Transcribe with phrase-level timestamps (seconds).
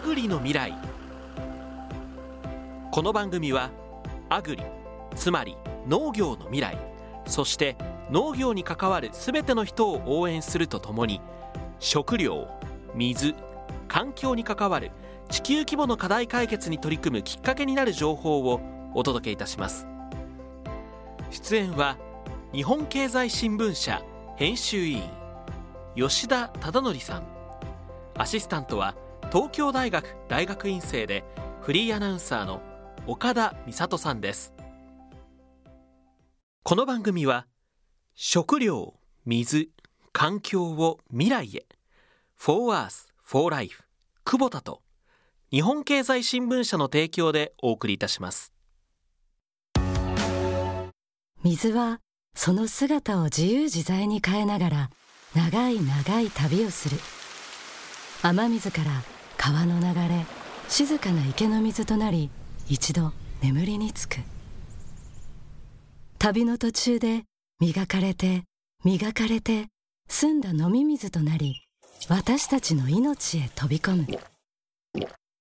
[0.00, 0.74] アグリの未来。
[2.90, 3.70] この番組は
[4.30, 4.62] アグリ
[5.14, 6.78] つまり農業の未来
[7.26, 7.76] そして
[8.10, 11.20] 農業に関わる全ての人を応援するとともに
[11.80, 12.48] 食料
[12.94, 13.34] 水
[13.88, 14.90] 環境に関わる
[15.28, 18.62] 地球規模の課題解決に取り組むきっかけになる情報を
[18.94, 19.86] お届けいたします。
[21.30, 21.98] 出演は
[22.54, 24.02] 日本経済新聞社
[24.36, 25.02] 編集委員
[25.94, 27.24] 吉田忠則さん。
[28.16, 28.94] アシスタントは
[29.32, 31.22] 東京大学大学院生で
[31.60, 32.60] フリーアナウンサーの
[33.06, 34.52] 岡田美里さんです。
[36.64, 37.46] この番組は
[38.16, 38.94] 食料
[39.24, 39.70] 水
[40.12, 41.66] 環境を未来へ
[42.36, 43.84] For Earth for Life
[44.24, 44.82] 久保田と
[45.52, 48.52] 日本経済新聞社の提供でお送りいたします。
[51.44, 52.00] 水は
[52.34, 54.90] その姿を自由自在に変えながら
[55.36, 56.96] 長い長い旅をする。
[58.22, 58.90] 雨水から
[59.42, 60.26] 川の流れ
[60.68, 62.28] 静かな池の水となり
[62.68, 64.18] 一度眠りにつく。
[66.18, 67.22] 旅の途中で
[67.58, 68.42] 磨かれて
[68.84, 69.68] 磨かれて
[70.10, 71.62] 澄んだ飲み水となり
[72.10, 74.06] 私たちの命へ飛び込む。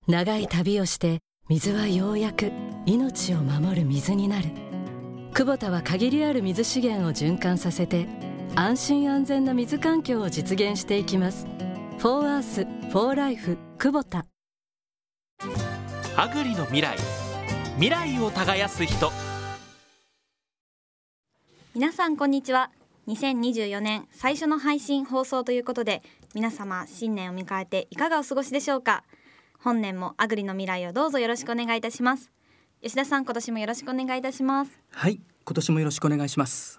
[0.07, 1.19] 長い旅をして
[1.49, 2.53] 水はようやく
[2.85, 4.47] 命を守る水になる。
[5.33, 8.07] 久保田は限りある水資源を循環させて
[8.55, 11.45] 安心安全な水環境を実現していきます
[11.99, 14.25] 「フォーアースフォーライフ久保田
[16.15, 16.97] アグリの未来。
[17.73, 19.11] 未来を耕す人。
[21.75, 22.71] 皆さんこんにちは。
[23.09, 26.01] 2024年最初の配信放送ということで
[26.33, 29.03] 皆様新年を迎えていかがお過ごしでしょうか。
[29.59, 32.31] 本年もアグリの未来をどうぞよろしくお願いいたします。
[32.81, 34.71] 吉田さん今年もよろしくお願いいたします。
[34.91, 35.19] はい
[35.49, 36.78] 今年もよろしくお願いします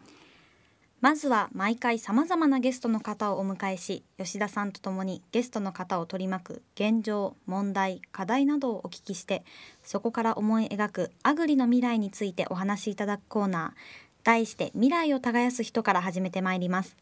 [1.01, 9.43] まずは毎回さまざまなゲストの方をお迎えし吉田さんとともにゲストの方を取り巻く現状問題課題などをお聞きして
[9.83, 16.95] そこから思い描くアグリの未来についてお話しいただくコーナー題して未来を耕す人から始めてまいります。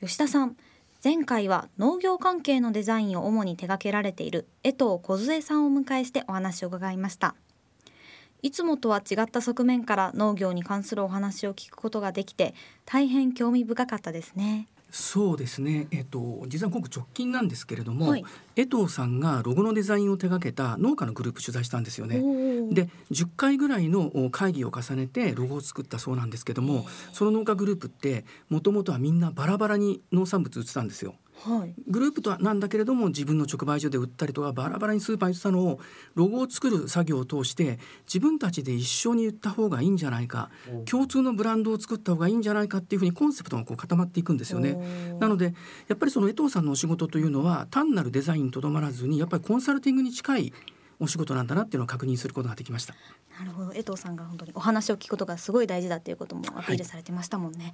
[0.00, 0.56] 吉田さん
[1.04, 7.34] 前回は農業関係のデザインを主に手掛けられている江藤梢さんをお迎えしてお話を伺いました。
[8.42, 14.68] いつもとは違った側面から農業に関するお話を聞くことができて大変興味深かったですね。
[14.90, 18.24] そうですね、えっと、実はごく直近なんですけれども、はい。
[18.56, 22.16] 江藤さんがロゴのデザインを手掛けた農家のグループ取材したんですよね。
[22.72, 31.14] で10回ぐらいのお会議を重ねてロゴを作ったそうなんですけどもその農家グループってもともとはみんなバラバラに農産物売ってたんですよ。
[31.42, 31.74] はい。
[31.88, 35.80] グループとはなんだけれども自分の直売所で売ったりとかバラバラにスーパーに売ってたのを
[36.14, 40.50] ロゴを作る作業を通して自分たちで一緒に売った方がいいんじゃないか
[40.84, 45.16] 共通のブランドを作った方がいいんじゃないかっていうふうにコンセプトがこう固まっていくんですよね。
[45.18, 45.54] なので
[45.88, 50.52] やっぱりその江藤さんのお仕事というのは単なるデザインにとどまらずにやっぱりコンサルティングに近い
[50.98, 52.94] お仕事なんだなっていうのを確認することができました。
[53.38, 53.72] なるほど。
[53.72, 57.72] 江藤さんが本当にお話を聞くことがすごい大事だっていうこともアピールされてましたもんね、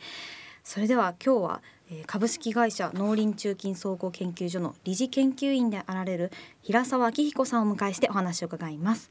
[0.63, 1.76] それでは今日は、えー
[2.07, 6.33] 株式会社農林中金総合研究所の理事研究員であられる
[6.63, 9.11] 平沢明彦さんをお迎えしてお話を伺います。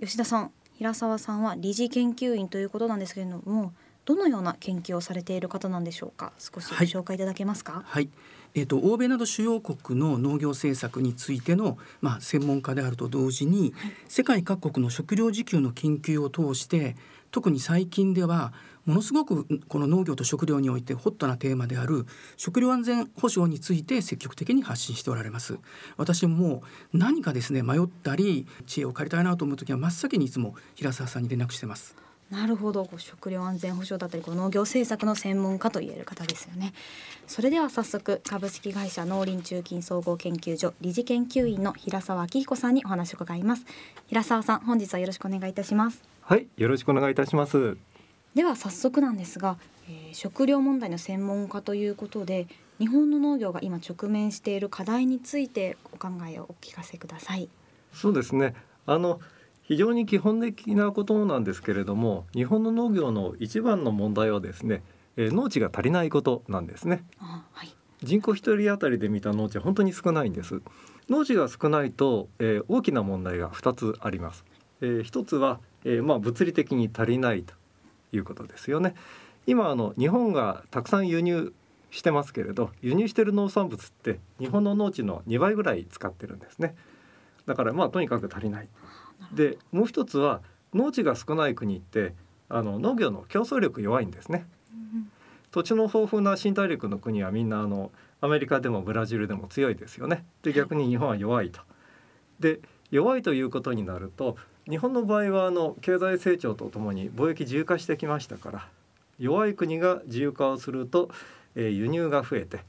[0.00, 3.72] 吉田さん平沢さんは理事研究員ということなんですけれども
[4.04, 6.32] どのような研究をされている方なんでしょうか？
[6.38, 6.86] 少しごはい。
[6.86, 8.08] 紹介いただけますか、はい、
[8.54, 13.74] えー、と欧米など主要国の農業政策についての、まあ、専門家であると同時に、
[14.08, 16.96] 世界各国の食料自給の研究を通して
[17.30, 18.54] 特に最近では
[18.88, 22.06] ものすごくこの農業と食料においてホットなテーマである
[22.38, 25.58] 食料安全保障について積極的に発信しておられます。
[25.98, 26.62] 私も
[26.94, 31.96] 何かですね迷ったり知恵を借りたいなと思う時は真っ先にいつも平沢さんに連絡してます。
[32.30, 32.86] なるほど。
[32.86, 36.72] こう食料安全保障だったりこう農業政策の専門家と言える方ですよね。
[37.26, 43.66] それでは早速株式会社農林中金総合研究所理事研究員の平沢明彦さんにお話を伺います。
[44.06, 46.02] 平沢さん本日はよろしくお願いいたします。
[46.22, 47.76] はい、よろしくお願いいたします。
[48.38, 52.46] では早速なんですが、えー食料問題の専門家ということで
[52.78, 57.48] 日本の農業が今直面している課題についてお考えをお聞かせください
[57.92, 58.54] そうですね。
[58.86, 59.18] あの
[59.64, 64.84] 非常に基本的なことなんですけれども、日本の農業の一番の問題はですね、
[65.16, 67.02] えー農地が足りないことなんですね。
[67.18, 67.74] あはい
[68.04, 70.62] 人口一人当たりで見た農地は本当に少ないんです。
[71.10, 74.44] 農地が少ないと、えー大きな問題が2つあります。
[74.80, 77.57] えー一つは、えーまあ物理的に足りないと
[78.12, 78.94] いうことですよね。
[79.46, 81.52] 今あの日本がたくさん輸入
[81.90, 86.74] してますけれど、輸入してる農産物って日本の農地の2倍ぐらい使ってるんですね。
[87.46, 88.68] だからまあとにかく足りない。
[89.32, 90.42] でもう一つは
[90.74, 92.14] 農地が少ない国って
[92.48, 94.46] あの農業の競争力弱いんですね。
[95.50, 97.90] 土地の豊富な新大陸の国はみんなあの
[98.20, 100.24] アメリカでもブラジルでも強いですよね。
[100.42, 101.60] で逆に日本は弱いと
[102.38, 102.60] で
[102.90, 104.36] 弱いということになると
[104.68, 108.68] 日本の場合はあの経済成長とともに貿易自由化してきましたから
[109.18, 111.10] 弱い国が自由化をすると、
[111.56, 112.60] えー、輸入が増えて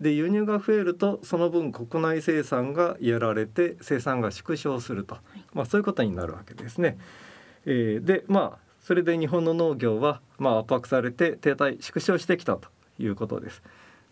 [0.00, 5.16] で輸入が増えるとその分国内生産がやられて生産が縮小すると、
[5.52, 6.96] まあ、そういうことになるわけですね。
[7.66, 13.62] えー、でまあそれで日本の農業はまあ圧迫されて停滞縮小してきたということです。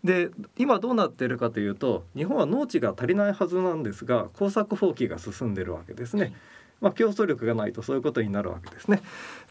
[0.03, 6.33] で今どうなっているかというと日本は農地が足りないはずなんですが耕作放棄が進んでるわけですね。
[6.81, 9.01] まあ、競争力がないとそういうことになるわけですね。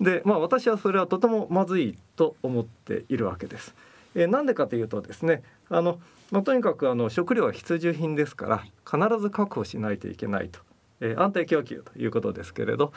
[0.00, 3.74] でまあ私はそれはとてもまずいと思っているわけです。
[4.14, 10.60] えー、なんでかというとですねあの、まあ、とにかくあの食料は必需品ですから必ず確保しないといけないと。
[11.00, 12.92] えー、安定供給ということですけれど、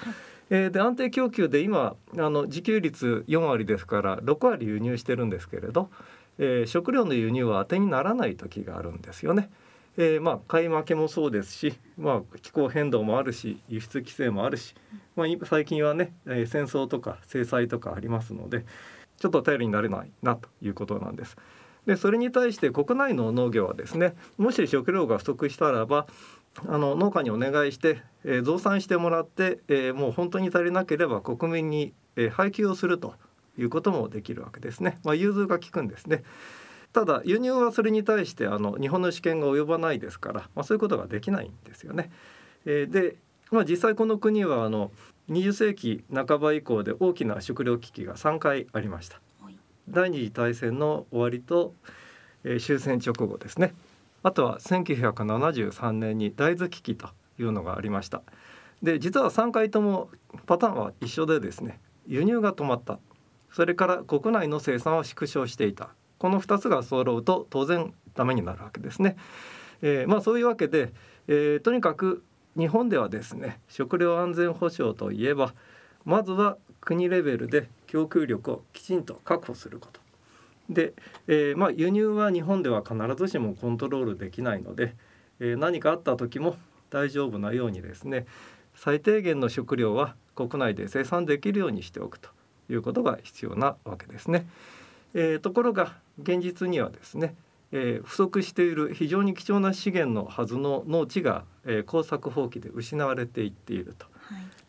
[0.50, 5.90] えー、で安定供給で今あの自給率4割ですから6割輸入してるんですけれど、
[6.40, 9.50] えー、食料の輸入は当てにならない時があるんですよね。
[9.98, 14.76] えー、まあ買い負けもそうですし、まあ、気候変動もあるし輸出規制もあるし、
[15.16, 18.66] まあ、最近はね、えー、戦争とか制裁とかありますので
[19.18, 21.38] ちょっと頼りになれないなということなんです。
[21.86, 26.06] でそれに対して国内の農業はですねもし食料が不足したらば
[26.68, 33.16] あの農家にお願いして、えー、増産してもらって、えー、もう本当に足りなければ国民に、えー、配給をすると
[33.58, 35.00] いうこともできるわけですね。
[35.04, 36.24] まあ、融通が利くんですね。
[36.94, 42.12] ただ輸入はそれに対してあの日本の試験が及ばないですから、まあ、そういうことができないんですよね。
[42.66, 43.16] えー、で、
[43.52, 44.92] まあ、実際この国はあの
[45.30, 49.20] 20世紀半ば以降で大きな食糧危機が3回ありました。
[49.90, 51.74] 第二次大戦の終わりと、
[52.44, 53.74] えー、終戦直後ですね。
[54.24, 57.10] あとは1973年に大豆危機と
[57.40, 58.22] いうのがありました。
[58.84, 60.10] で実は3回とも
[60.46, 63.00] パターンは一緒でですね輸入が止まった
[63.52, 65.90] それから国内の生産は縮小していた
[66.22, 69.18] この2つが揃うと当然ダメになるわけですね。
[69.82, 70.94] えー、まあそういうわけで、
[71.28, 72.24] えー、とにかく
[72.56, 75.56] 日本ではですね食料安全保障といえば
[76.06, 80.00] まずは国レベルで供給力をきちんと確保すること
[80.70, 80.94] で、
[81.28, 84.94] えー、まあ、輸入は日本では必ずしもコントロールできないので、
[85.40, 86.56] えー、何かあった時も
[86.92, 88.28] 大丈夫なようにですね
[88.76, 92.30] 最低限の食料は国内で生産できるようにしておくと
[92.70, 94.46] いうことが必要なわけですね。
[95.14, 97.36] えー、ところが現実にはですね、
[97.72, 104.06] えー、不足している非常に貴重な資源のはずの農地が、えー、耕作放棄で失われていっていると、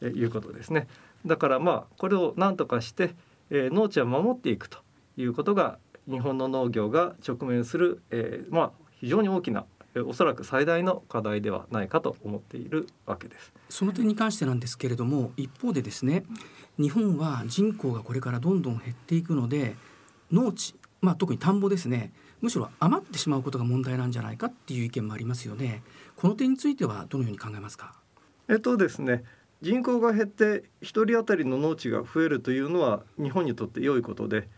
[0.00, 0.88] はい、いうことですね。
[1.26, 3.14] だからまあこれを何とかして、
[3.50, 4.78] えー、農地を守っていくと
[5.16, 5.78] いうことが
[6.10, 9.64] 日本の農業が直面する、えー、まあ非常に大きな
[10.06, 16.24] おそらく最大の課題ではないかと思っているわけですその点に関してなんですけれども一方でですね
[16.78, 19.76] 日本は人口がこれからどんどん減っていくので
[20.32, 22.12] 農地、まあ、特に田んぼですね。
[22.40, 25.82] むしろ余ってしまうことが問題なんじゃないかっていう意見もありますよね。
[26.16, 27.94] この点についてはどのように考えますか？
[28.48, 29.22] えっとですね
[29.60, 34.48] 人口が減って1人当たりの農地が増えるというのは日本にとって良いことで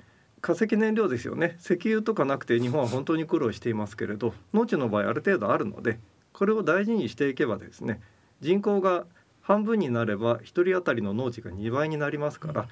[0.41, 1.59] 化石燃料ですよね。
[1.61, 5.99] 石油とかなくて日本は本当に苦労していますけれど農地の場合ある程度あるので
[6.33, 8.01] これを大事にしていけばですね
[8.41, 9.05] 人口が
[9.43, 12.67] 半分になれば1人当たりの農地が2倍になりますから、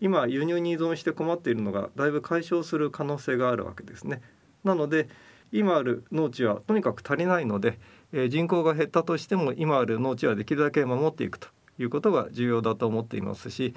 [0.00, 4.20] 今輸入に依存して困っているのがだいぶ解消する可能性があるわけですね。
[4.64, 5.08] なので
[5.52, 7.78] 今ある農地はとにかく足りないので、
[8.12, 13.74] えー、人口が減ったとしても今ある農地はできるだけ守っていくということが重要だと思っていますし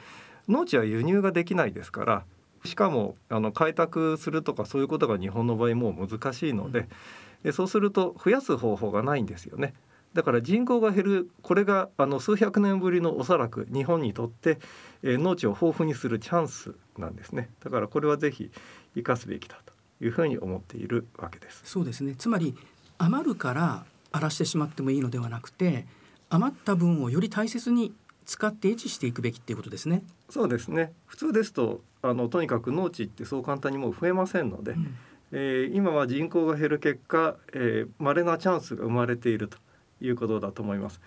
[0.47, 2.25] 農地は輸入ができないですから
[2.65, 6.87] しかもあの開拓するとかそういうことが日本の場合もう難しいので、
[7.43, 9.73] うん、そうすると増やす方法がないんですよね。
[10.13, 14.59] だから人口が減るこれがあの数百年ぶりのおそらく日本にとって、
[15.03, 17.49] えー、農地を豊富にするチャンスなんですね。
[17.63, 18.51] だからこれはぜひ
[18.95, 19.73] 生かすべきだと
[20.03, 21.61] いうふうに思っているわけです。
[21.65, 22.15] そうですね。
[22.17, 22.55] つまり
[22.97, 25.85] 余るから荒らしてしまってもいいのではなくて
[26.29, 27.93] 余った分をより大切に
[28.25, 30.03] 使って維持していくべきっていうことですね。
[30.29, 30.93] そうですね。
[31.05, 34.97] 普通ですとあのとにかく農地ってそう簡単にもう増えませんので、うん、
[35.31, 39.57] えー、今は人口が減る結果、えー、稀なチャンスが生まれていると
[40.01, 41.01] いうことだと思います。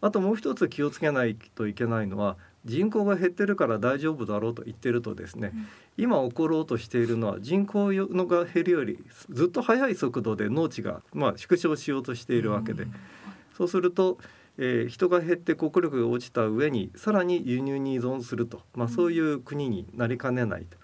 [0.00, 8.98] あともう一つ気をつけないといけないのは人口が減ってるから大丈夫だろうと言ってるとですね、うん、今起ころうとしているのは人口のが減るより
[9.30, 12.94] ずっと速い速度で農地がまあ縮小しようとしているわけで、うん、
[13.56, 14.18] そうすると、
[14.58, 20.76] えー、人が減って国力が落ちた上にさらに輸入に依存すると、まあ、そういう国になりかねないと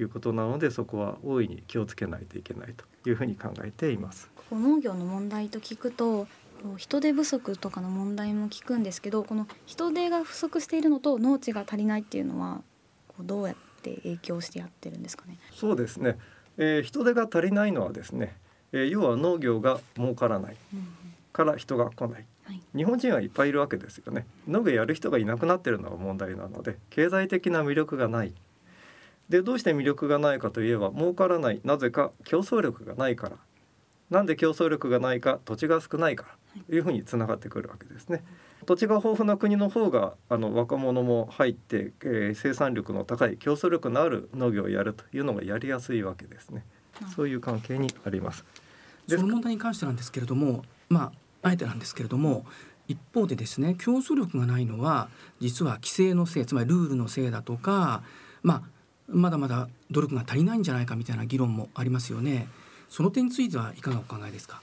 [0.00, 4.30] いうことなのでそこは大いに気をつけないといけないというふうに考えています。
[4.52, 6.26] 農業の問題と聞くと
[6.76, 12.62] 人手不足とかの問題も聞くんですけどこの人手が不足しているのと農地が足りないっていうのは
[13.20, 15.38] どうやって影響してやってるんですかね？
[15.52, 16.18] そうですね、
[16.58, 18.36] えー、人手が足りないのはですね、
[18.72, 20.56] えー、要は農業が儲からない
[21.32, 24.26] から人が来ない、はい、日本人はいっぱいいるわけですよね。
[24.48, 28.34] 農業やる人がいなくなってるのが問題なので経済的な魅力がない。
[29.28, 31.60] でどうして魅力がないかといえば儲からない。
[31.64, 33.36] なぜか競争力がないから。
[34.10, 36.32] なんで競争力がないか土地が少ないから。
[36.32, 36.39] と
[36.70, 38.24] いうふうにつながってくるわけですね。
[38.66, 46.64] 土地が豊富な国の方があの若者も入って、えー、生産力の高い競争力のある農業をやるというのがやりやすいわけですね。
[47.14, 48.44] そういう関係にあります。
[49.08, 52.44] その問題に関してなんですけれども、まああえてなんですけれども、
[52.86, 55.08] 一方でですね競争力がないのは
[55.40, 58.02] 実は規制のせいつまりルールのせいだとか、
[58.42, 58.62] まあ、
[59.06, 62.48] まだまだ努力が足りないんじゃないかみたいな議論もありますよね。
[62.88, 64.60] その点についてはいかがお考えですか？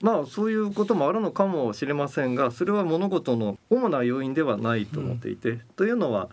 [0.00, 6.28] まあそういうこともあるのかもしれませんがそれは物事の主な要因ではないと思っていて、うん、というのは、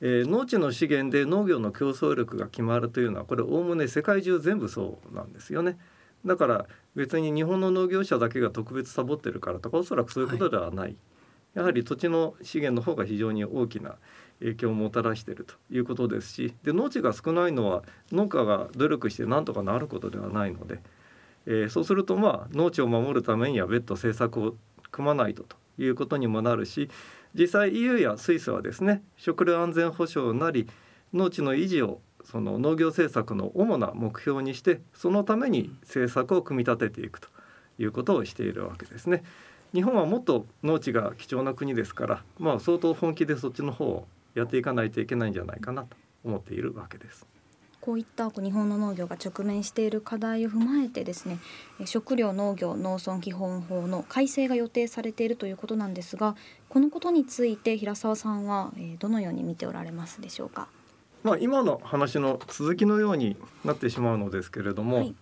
[0.00, 5.78] えー、農地の資源で農業の競争力が決まるというのはこれおおむね世界中全部そうなんですよね。
[6.24, 10.96] だから別に日本の農業者だけが特別サボってるからとかおそらくそういうことではない、はい、
[11.54, 13.96] やはり土地の資源の方が非常に大きな
[14.40, 20.80] 影響をもたらしているということですしで農地が少ないのは農家が努力して何とかなることではないので、
[21.46, 24.54] えー、そうするとまあ農地を守るためには別途政策を
[24.90, 26.90] 組まないとということにもなるし
[27.34, 30.68] 実際 EU やスイスはですね食料安全保障なり
[31.12, 37.28] 農地の維持をその農業政策の主な目標にしてそのために政策を組み立てていくと
[37.78, 39.22] いうことをしているわけですね。
[39.72, 47.26] 日本はもっと農地が貴重な国ですから、まあ、相当本気でそっちの方をやっていかないといけないんじゃないかなと思っているわけです。
[47.86, 51.38] こういった日本の農業が直面している課題を踏まえてですね
[51.84, 56.34] 食料農業農村基本法の改正が予定されているということなんですが
[56.68, 60.66] このことについて平沢さんはどのように見ておられますでしょうか？
[61.22, 65.14] まあ、今の話の続きのようになってしまうのですけれども、はい、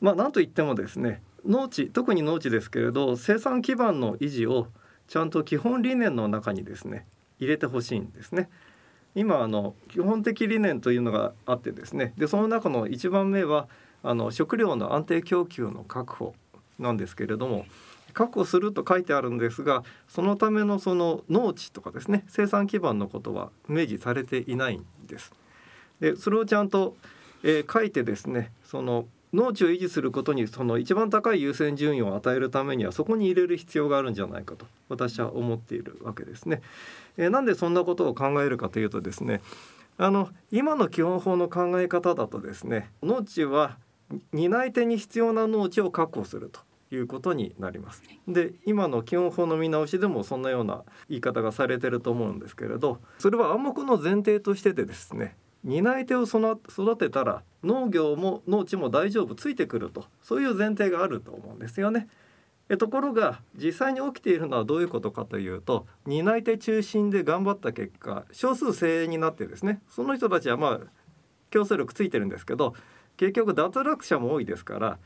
[0.00, 4.68] まあ何といってもですね農地特に農地ですけれど生産基盤の維持を
[5.08, 7.06] ちゃんと基本理念の中にですね
[7.38, 8.48] 入れてほしいんですね。
[9.18, 13.68] 今あの基本的理念というのがあってですねでその中の1番目は
[14.02, 16.34] あの食料の安定供給の確保
[16.78, 17.66] なんですけれども
[18.12, 25.32] 確保すると書いてあるんですがそのためのその農地とかですね生産基盤のことは明示されていないんです。
[26.00, 26.96] でそれをちゃんと、
[27.42, 36.62] えー、書いてですねその農地を維持することにその一番高い優先順位を与えるためにはそこに入れる必要があるんじゃないかと私は思っているわけですね。
[37.16, 39.40] えー、なんでそんなことを考えるかというとですね
[39.98, 43.76] あの今の基本法の考え方だとですね農地は
[44.32, 46.60] 担い手に必要な農地を確保すると
[46.94, 48.02] いうことになります。
[48.26, 55.36] で今の基本法の見直しでもそんなような言い方がされてると思うんですけれどそれは暗黙の前提としてでですね
[55.68, 62.08] 担い手を育てたら農業も農地も大丈夫ついてくるとそういう前提があると思うんですよね。
[62.78, 70.86] ところが実際に起きているのはどういうことかというと担い手中心で頑張った結果少数精鋭になってですねその人たちはまあ
[71.50, 72.74] 競争力ついてるんですけど
[73.16, 74.98] 結局脱落者も多いですから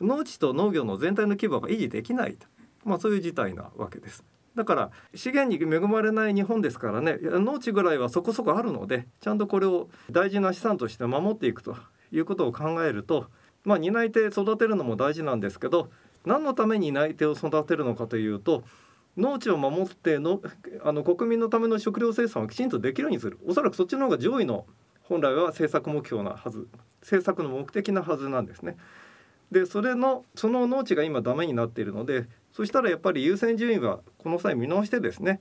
[0.00, 2.46] 農地と農業の全体の規模が維持できないと、
[2.84, 4.24] まあ、そういう事態なわけです。
[4.56, 11.76] だから資源に恵まれない日本ですからね農地ぐらいはそこそこあるのでちゃんとこれを大事な資産として守っていくと
[12.12, 13.26] いうことを考えると、
[13.64, 15.88] まあ、担い手育てるのも大事なんですけど
[16.24, 18.64] 何のために担い手を育てるのかというと
[19.16, 20.40] 農地を守っての
[20.82, 24.66] あの国民のための食料生産をきちんとできるようにするおそらくそっちの方が上位の
[25.02, 26.68] 本来は政策目標なはず
[27.00, 28.76] 政策の目的なはずなんですね。
[29.50, 35.40] でそれのその農地が今ダメになっているのでそしたらやっぱり優先順位はこの際見直してですね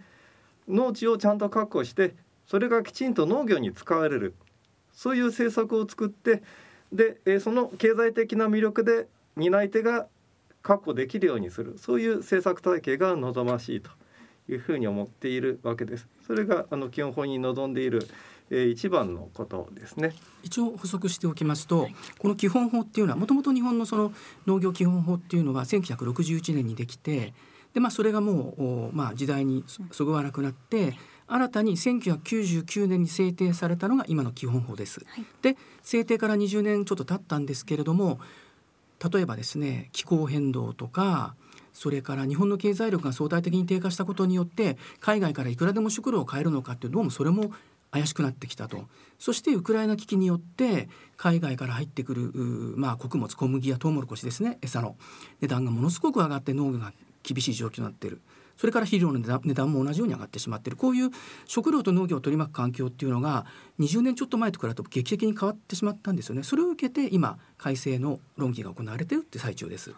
[0.67, 4.35] 農地をちゃんと確保してそれがきちんと農業に使われる
[4.93, 6.43] そういう政策を作って
[6.91, 10.07] で、その経済的な魅力で担い手が
[10.61, 13.91] 確保できるようにするそういう政策体系が望ましいと
[14.49, 16.07] いうふうに思っているわけです。
[16.25, 18.07] それがあの基本法に望んでいる
[18.51, 20.13] 一番のことですね。
[20.43, 24.11] 一応補足しておきますと、はい、この基本法っていうのはもともと日本のその
[24.47, 27.33] 農業基本法っていうのは1961年にできて
[27.73, 35.01] で、まあ、それがもう、まあ、時代にそぐわなくなって新たに1999年に制定されたのが今の基本法です。
[35.05, 38.19] はい、で制定から20年ちょっと経ったんですけれども
[39.11, 41.35] 例えばですね気候変動とか
[41.71, 47.51] それから日本の経済力が相対的に低下したことによって海外からいくらでも食料を買えるのかってどうもそれも
[47.91, 48.87] 怪しくなってきたと。
[49.17, 52.31] そしてウクライナ危機によって海外から入ってくる
[52.77, 54.95] まあ、穀物小麦やトウモロコシですね餌の。
[55.41, 56.93] 値段がものすごく上がって農業が
[57.23, 58.21] 厳しい状況になっている。
[58.55, 60.77] それから肥料の値段も同じように上がってしまっている。
[60.77, 61.11] こういう
[61.45, 63.45] 食料と農業を取り巻く環境っていうのが
[63.79, 66.43] 20年ちょっと前と比べると劇的に変わってしまったんですよね。
[66.43, 69.93] それを受けて今改正の論議が行われているって最中です。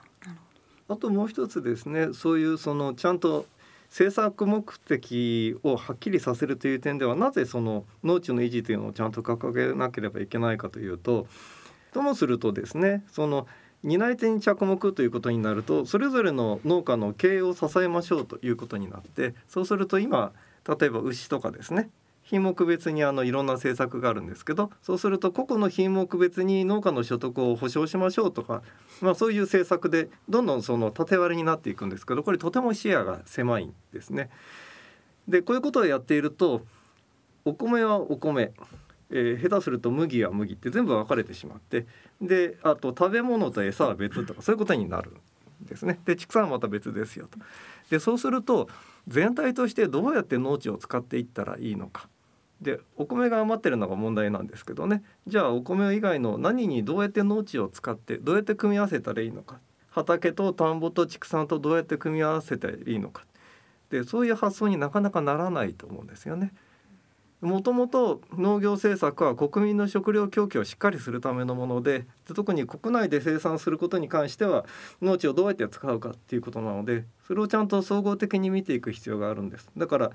[0.88, 2.10] あともう一つですね。
[2.13, 3.48] そういうそのちゃんと
[3.91, 11.27] 政策目的をはっきりさせるという点ではなぜその農地の維持というのをちゃんと掲げなければいけないかというと
[11.93, 13.48] ともするとですねその
[13.83, 20.31] 担い手に着目ということになるとそれぞれの農家の経営を支えましょうということになってそうすると今
[20.79, 21.89] 例えば牛とかですね
[22.31, 28.63] 品目別にあのいろんな政策があるんですけどそうすると個々の品目別に農家の所得を保障しましょうとか、
[29.01, 34.29] まあ、そういう政策でどんどんその縦割りになっていくんですけどこれとても視野が狭いんですね。
[35.27, 36.61] でこういうことをやっていると
[37.43, 38.53] お米はお米、
[39.09, 41.85] えー、下手すると麦は麦って全部分かれてしまって
[42.21, 46.00] であと食べ物と餌は別とかそういうことになるんですね。
[46.05, 47.39] で畜産はまた別ですよと。
[47.89, 48.69] でそうすると
[49.09, 52.07] 全体としてどうやって農地を使っていったらいいのか
[52.62, 55.03] でお米が余ってるのが問題なんですけどね。
[55.27, 59.60] じゃあお米以外の何にどうやって農地を使ってどうやって組み合わせたらいいのか。
[59.89, 63.25] 畑と田んぼと畜産とどうやって組み合わせたらいいのか。
[63.89, 66.53] でそういう発想になかなかならないと思うんですよね。
[67.41, 74.65] もともと農業政策は国民の食料供給をしっかりするためのもので特に国内で生産することに関しては
[75.01, 79.68] 農地をどうやって使うかっていうことなのでそれをちゃんと総合的に見ていく必要があるんです。
[79.75, 80.12] だから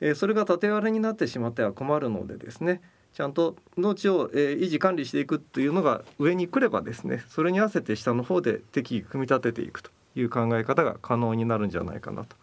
[0.00, 2.80] えー、それが縦割りになってしまっては困るのでですね
[3.12, 12.36] ちゃんと農地を、えー、維持管理していくというのが上に来ればですねそれに合わせて下の方で適宜組み立てていくという考え方が可能になるんじゃないかなと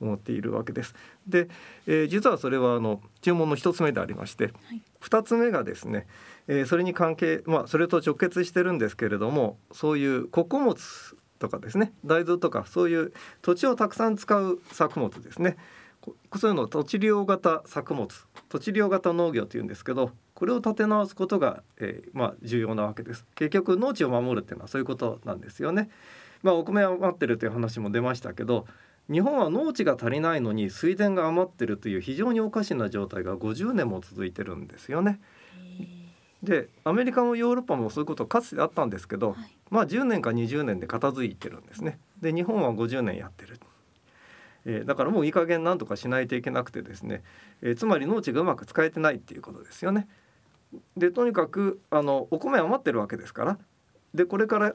[0.00, 0.94] 思っているわけです。
[1.26, 1.48] で、
[1.86, 6.06] えー、実はそれはあの注文の1つ目でありまして、はい、2つ目がですね、
[6.48, 10.76] えー、それに関係まあそれと直結してるんですけれどもそういう穀物
[11.38, 15.56] とかですね大豆とかそういう土地をたくさん使う作物ですね
[16.36, 18.08] そういうのを土地利用型作物
[18.48, 25.88] 土地利用型農業というんですけどこれを立て直すことが、えー、まあ、重要なわけです結局農地を守るっていうのはそういうことなんですよね。
[26.42, 28.66] まあ、お米余ってるという話も出ましたけど
[29.10, 35.20] 日本は農地が足りないのに水田が余ってるという非常におかしな状態が50年も続いてるんですよね。
[36.42, 39.38] でアメリカもヨーロッパもそういうことかつてあったんですけど、はい、
[39.70, 41.98] まあ10年か20年で片付いてるんですね。
[42.20, 43.58] で日本は50年やってる。
[44.68, 47.22] えー、だからもういい加減なんとかしないといけなくてですね、
[47.62, 50.08] えー、つまり農地がうまく使えてないっていうことですよね。
[50.96, 53.58] でとにかくあのお米余ってるわけですから
[54.12, 54.74] でこれから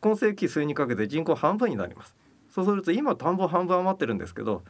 [0.00, 2.14] 今世紀末にかけて人口半分になります。
[2.50, 4.62] そうすると今田んぼ半分余ってるんですけど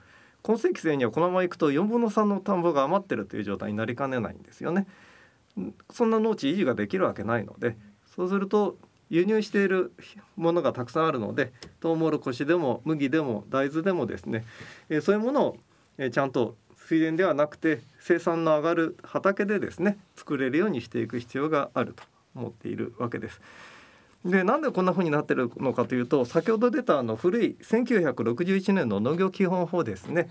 [0.43, 4.87] 今世紀末にはこのままいくと4分の3の田んぼが余ってるという状態になりかねないんですよね。
[5.93, 7.77] そんな農地維持ができるわけないので
[8.15, 8.77] そうすると
[9.11, 9.93] 輸入している
[10.37, 14.45] ものがたくさんあるのでトウモロコシでも麦でも大豆でもですね、
[14.89, 15.57] えそういうものを、
[15.99, 22.03] えちゃんと水田ではなくて生産の上がる畑でですね作れるようにしていく必要があると
[22.35, 23.41] 思っているわけです。
[24.25, 30.29] でなんでこんな風になってるのかというと先ほど出たあの古い1961年の農業基本法ですね、はい、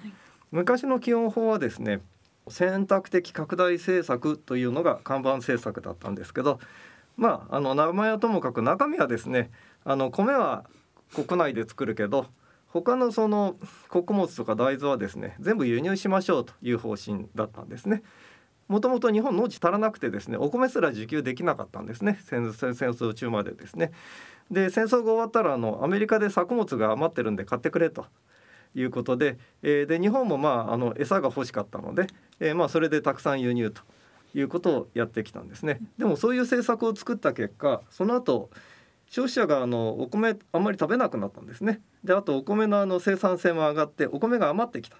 [0.51, 2.01] 昔の基本法はですね
[2.49, 6.59] 選択的拡大政策というのが看板政策だったんですけど
[7.19, 9.51] まああの名前はともかく中身はですね
[9.83, 10.65] あの米は
[11.13, 12.27] 国内で作るけど
[12.67, 13.57] 他のその
[13.89, 18.03] 穀物とか大豆はですね全部輸入しましょうという方針だったんですね。
[18.69, 23.91] もともと日本農地足らなくてですねお米すら自給できなかったんですね戦争中までですね。
[24.51, 28.05] で戦争が終わったらあのアメリカで作物が余ってるんで買ってくれと
[28.75, 32.07] いうことで,、えー、で日本もまああの餌が欲しかったので、
[32.39, 33.81] えー、まあそれでたくさん輸入と
[34.33, 35.79] いうことをやってきたんですね。
[35.97, 38.49] でもそういう政策を作った結果その後
[39.09, 41.81] 消費者があのお米あんまり食べなくなったんですね。
[42.03, 44.97] であとお米のあの生産性も上がってお米が余ってきた。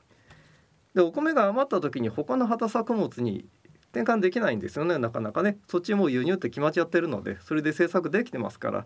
[0.96, 3.46] でお米が余った時に他の畑作物に
[3.92, 8.86] 転換できないんですよねなかなかねそっちも輸入って決まっちゃってるのでそれで政策できてますから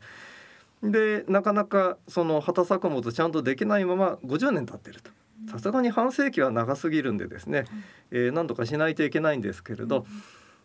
[0.83, 5.11] でなかなかその畑作物ちゃんとできないまま50年経ってると
[5.49, 7.65] さすがに半世紀は長すぎるんでですね、
[8.11, 10.05] えー、何とかしないといけないんですけれど、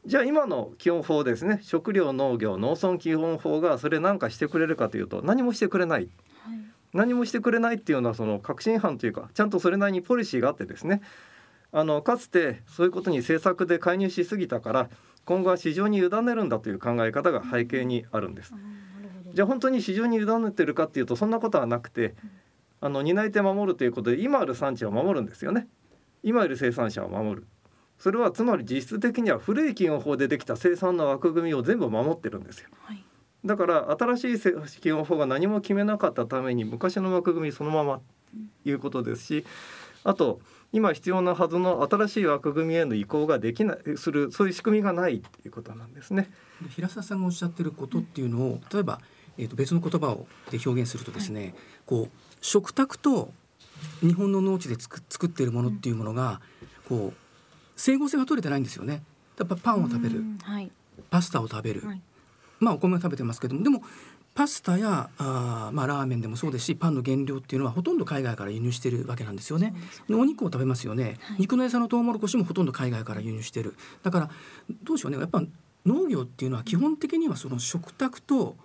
[0.06, 6.08] じゃあ今の基本法ですね食料農業農村基本法がそれ何かしてくれるかというと何もしてくれない、
[6.44, 6.58] はい、
[6.92, 11.02] 何もしてくれないっていうのはその確信犯というかちゃんとそれなりにポリシーがあってですね
[11.72, 14.88] あのかつてそういうことに政策で介入しすぎたから
[15.24, 18.54] 今後は市場に委ねるんだという考え方が背景にあるんです。
[19.34, 22.14] じゃあ本当に市場に委ねてるかっていうとそんなことはなくて
[22.80, 25.66] あの担い手守るということで今ある産地を守るんですよね。
[26.22, 27.46] 今いる生産者を守る。
[27.98, 33.04] それはつまり実質的には古い基本法でできた生産の枠組みを全部守ってるんですよ、はい、
[33.44, 38.00] だから新しい基本法が何も決めなかったために昔の枠組みそのまま
[38.64, 39.44] いうことですし
[40.04, 40.40] あと
[40.72, 46.30] 今必要なはずの新しい枠組みへの移行ができないするそういう仕組みがないということなんですね。
[46.70, 49.00] 平沢さんがおっしゃってることっていうのを例えば、
[49.38, 51.54] えー、と別の言葉をで表現するとですね、はい、
[51.86, 53.32] こう食卓と
[54.00, 56.40] 日本の農地で作作っているものっていうものが
[56.88, 59.02] こう整合性が取れてないんですよね。
[59.38, 60.70] やっぱパンを食べる、はい。
[61.10, 62.00] パスタを食べる、はい。
[62.58, 63.62] まあお米を食べてますけども。
[63.62, 63.82] でも
[64.34, 69.74] パスタやあーまあラーメンでもそうですしパンの原料っていうのはほとんど海外から輸入してるわけなんですよね。
[70.08, 71.36] でお肉を食べますよね、はい。
[71.40, 73.76] 肉の餌のトウモロコシもほとんど海外から輸入してる。
[74.02, 74.30] だから
[74.82, 75.18] どうしようね。
[75.18, 75.42] やっぱ
[75.86, 78.56] 農業っていうのは基本的にはその食卓と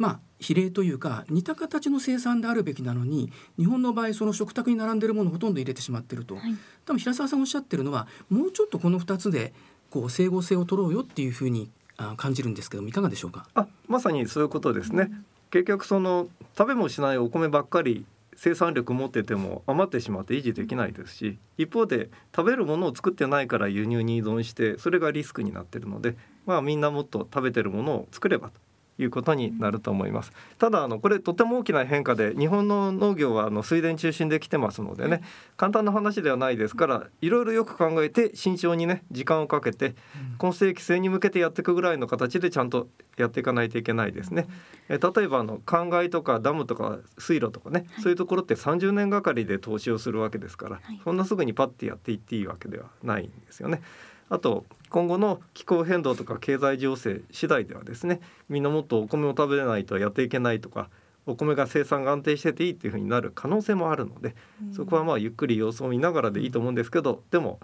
[0.00, 6.56] まあ比例というか似た形の生産であるべきなのに日本の場合その食卓に並んでるものをほとんど入れてしまってると、はい。
[6.86, 9.52] 多分平沢さんおっしゃってるのはもうちょっとこの2つで
[9.90, 13.46] こう整合性を取ろうよっていうふうにあ感じるんですけどもいかがでしょうか？
[13.54, 15.12] あまさにそういうことですね。
[15.50, 28.54] 結局その食べもしないお米ばっかり生産力持ってても余ってしまって維持できないですし一方で食べるものを作ってないから輸入に依存してそれがリスクになってるのでまあみんなもっと食べてるものを作ればと
[29.02, 30.32] いうことになると思います。
[30.58, 35.22] ただあのこれとても大きな変化で日本の農業はあの水田中心で来てますのでね
[35.56, 39.94] 簡単な話ではないですからいろいろよく考えて慎重にね時間をかけて
[40.38, 44.46] 今世紀末に向けてやっていくぐらいの形でちゃんとやっていかないといけないですね。
[44.88, 53.82] え例えばあの灌漑とかダムとか水路とかね、そういうところって30年がかりで投資をするわけですから、はいそんなすぐにパッてやっていっていいわけではないんですよね。
[54.30, 60.88] あと今後の気候変動とか経済情勢次第ではですねみんなもっとお米を食べれないとやっていけないとか
[61.26, 64.34] お米が生産が安定してていいっていうふうになる可能性もあるので
[64.74, 67.60] そこはまあゆっくり様子を見ながらでいいと思うんですけどでも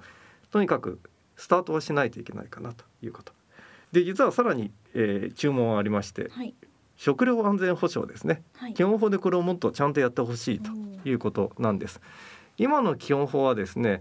[0.51, 1.01] とにかく
[1.37, 3.33] スタートはしないといけないかなということ。
[3.93, 6.55] で実はさらに、えー注文がありましてはい
[6.97, 10.71] 食料安全保障ですねはい基本法でこれをもっとちゃんとやってほしいと
[11.09, 12.01] いうことなんです。
[12.59, 14.01] 今の基本法はですね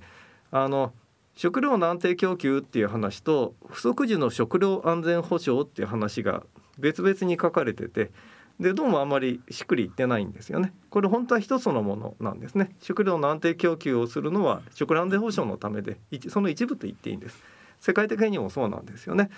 [0.51, 0.93] あの
[1.35, 6.43] 食料の安定供給っていう話と不足時の食料安全保障っていう話が
[6.79, 8.11] 別々に書かれてて
[8.59, 10.71] でどうもあんまりしっくりいってないんですよね。
[10.89, 12.73] これ本当は一つのものなんですね。
[12.81, 15.97] 食料の安定供給をするのは食料安全保障のためで
[16.29, 17.43] その一部と言っていいんです。
[17.81, 19.29] 世界的にもそうなんですよね。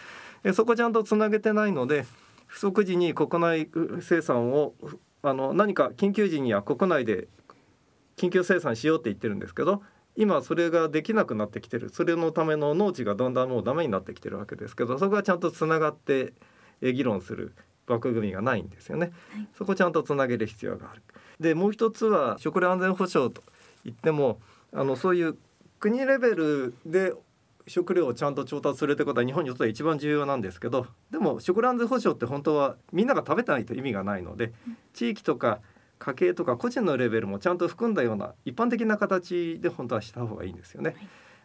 [0.44, 2.06] えそこちゃんとつなげてないので
[2.46, 3.70] 不足時に国内
[4.02, 4.76] 生産を
[5.24, 7.28] あの何か緊急時には国内で
[8.18, 9.82] 緊急生産しようって言ってるんですけど
[10.18, 11.90] 今それができなくなってきてる。
[11.90, 16.34] それのための農地がだんだんもうダメになってきてるわけですけどそこはちゃんとつながって
[16.82, 17.54] え議論する
[17.88, 19.48] 枠組みがないんですよね、はい。
[19.58, 21.04] そこちゃんとつなげる必要がある。
[21.40, 23.44] でもう一つは食料安全保障と
[23.86, 24.40] いっても
[24.74, 25.38] あのそういう
[25.80, 27.14] 国レベルで
[27.68, 34.54] 食料をちゃんと調達するってことは日本にとっては一番重要なんですけどでも食料安全保障って本当はみんなが食べてないと意味がないので
[34.94, 35.60] 地域とか
[36.08, 40.96] 家計とか個人のレベルもちゃんと含んだような一般的な形で本当はした方がいいんですよね。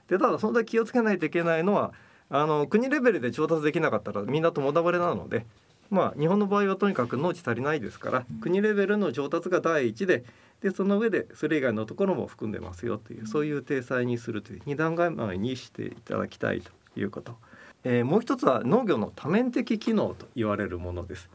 [0.09, 1.93] でただその時気をつけないといけないのは
[2.31, 5.47] あの国レベルで調達できなかったらみんな共倒れなので。
[5.91, 10.25] まあ、日本の場合はとにかく農地足りないですから国レベルの調達が第一で
[10.63, 17.37] でその上でそれ以外のところも含んでますよというそういう体裁にするという二段階にしていただきたいということ、
[17.85, 21.29] えーもう一つは農業の多面的機能と言われるものです。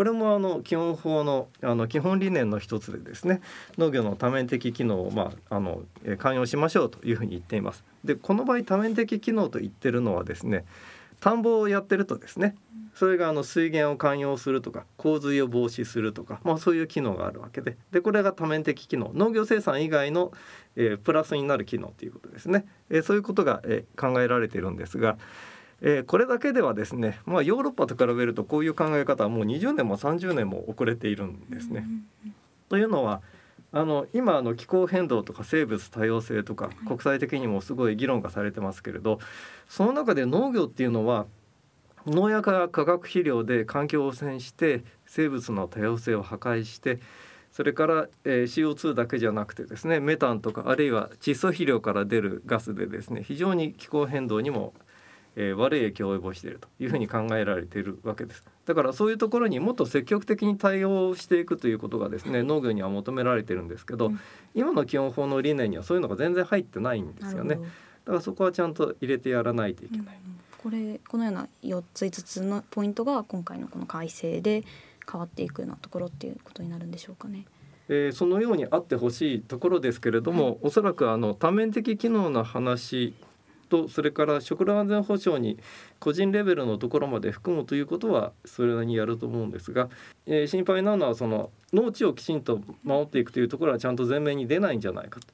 [0.00, 3.42] これもあの基本法のあの基本理念の一つでですね
[3.76, 5.82] 農業の多面的機能を、まあ、あの
[6.16, 7.84] 寛容しましょうというふうに言っています。
[8.02, 10.64] でこの場合多面的機能と言ってるのはですね
[11.20, 12.56] 田んぼをやってるとですね
[12.94, 20.32] それがあの水源を寛容するとか洪水を防止するとか、まあ、そういう機能があるわけででこれが多面的機能農業生産以外の、
[20.76, 25.18] えープラスになる機能ということですね、えーそういうことが、えー考えられているんですが、
[25.82, 31.86] えーこれだけではですね、まあ、ヨーロッパと比べるとこういう考え方はもう20年も30年も遅れているんですね。
[32.68, 33.22] というのは
[33.72, 39.20] あの今あの気候変動とか生物多様性とか国際的にもすごい議論がされてますけれど
[39.68, 41.26] その中で農業っていうのは
[42.06, 46.98] 農薬や化学肥料で環境を汚染して生物の多様性を破壊して
[47.52, 54.72] それから、えー CO2 だけじゃなくてですねメタンとかあるいは窒素肥料から出るガスでですね非常に気候変動にも、
[55.36, 58.44] えー悪い影響を及ぼしているというふうに考えられているわけです。
[58.66, 64.20] だからそういうところにもっと積極的に対応していくということがですね農業には求められているんですけど、うん。
[64.54, 67.56] 今の基本法の理念にはそういうのが全然入ってないんですよね。
[68.04, 70.20] だからそこはちゃんと入れてやらないといけない、
[70.58, 74.64] これこのような4つ5つのポイントが今回のこの改正で
[75.10, 77.46] 変わっていくようなところっていうことになるんでしょうかね。
[77.88, 83.14] えーそのようにあってほしいところですけれども、おそらくあの多面的機能の話
[83.70, 85.58] とそれから食料安全保障に
[85.98, 89.88] 個人レベルのところまで含むということはそれなりにやると思うんですが、
[90.26, 95.26] えー心配なのはその農地をきちんと守っていくというところはちゃんと前面に出ないんじゃないかと。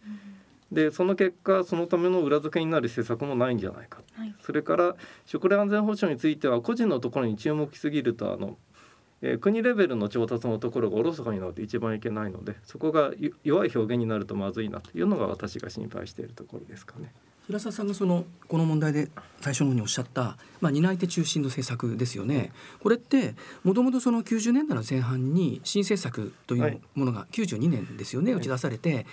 [0.73, 8.57] でその結果そのための裏付けになる施策もないんじゃないかはいそれから食料安全保障については個人のところに注目しすぎるとあの、
[9.23, 13.13] えー、国レベルの調達のところがおろそかになって一番いけないのでそこが
[13.45, 17.13] 弱い表現になるとまずいなというのが私が心配しているところですかね。
[17.47, 19.09] 平沢さんがそのこの問題で
[19.41, 22.53] 最初の方におっしゃった、まあ、担い手中心の政策ですよね。
[22.83, 29.07] これってもともとその90年代の前半に新政策というものが92年ですよね、はい、打ち出されて、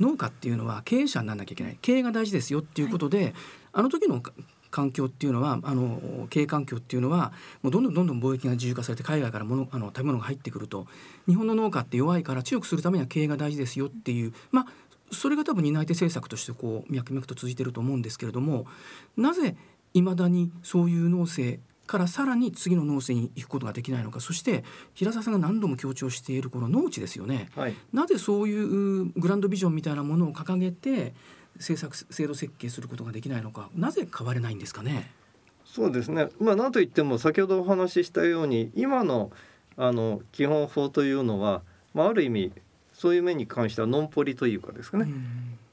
[0.00, 3.34] 農家っていうのは経営者にならなきゃいけない経営が大事ですよっていうことで、はい、
[3.72, 4.22] あの時の
[4.70, 10.86] 環境っていうのはあの経営環境っていうのはもうどんどんどんどん貿易が自由化されて海外から物あの食べ物が入ってくると
[11.26, 14.66] 日本の農家って弱いから強くするためには経営が大事ですよっていうまあ
[15.10, 18.66] それが多分担い手政策としてこう脈々と続いていると思うんですけれども
[19.16, 19.56] なぜ
[19.94, 31.14] いまだにそういう農政からさらに次の農政に行くことができないのかそして平沢さんが何度も強調しているこの農地ですよね、はい、なぜそういうグランドビジョンみたいなものを掲げて
[31.54, 35.10] 政策制度設計することができないのかなぜ変われないんですかね？
[35.64, 36.28] そうですね。
[36.40, 39.30] まあ何といっても先ほどお話ししたように今の
[39.76, 41.62] あの基本法というのは、
[41.94, 42.52] まあ、ある意味
[42.98, 45.06] そういう面に関してはノンポリというかですね、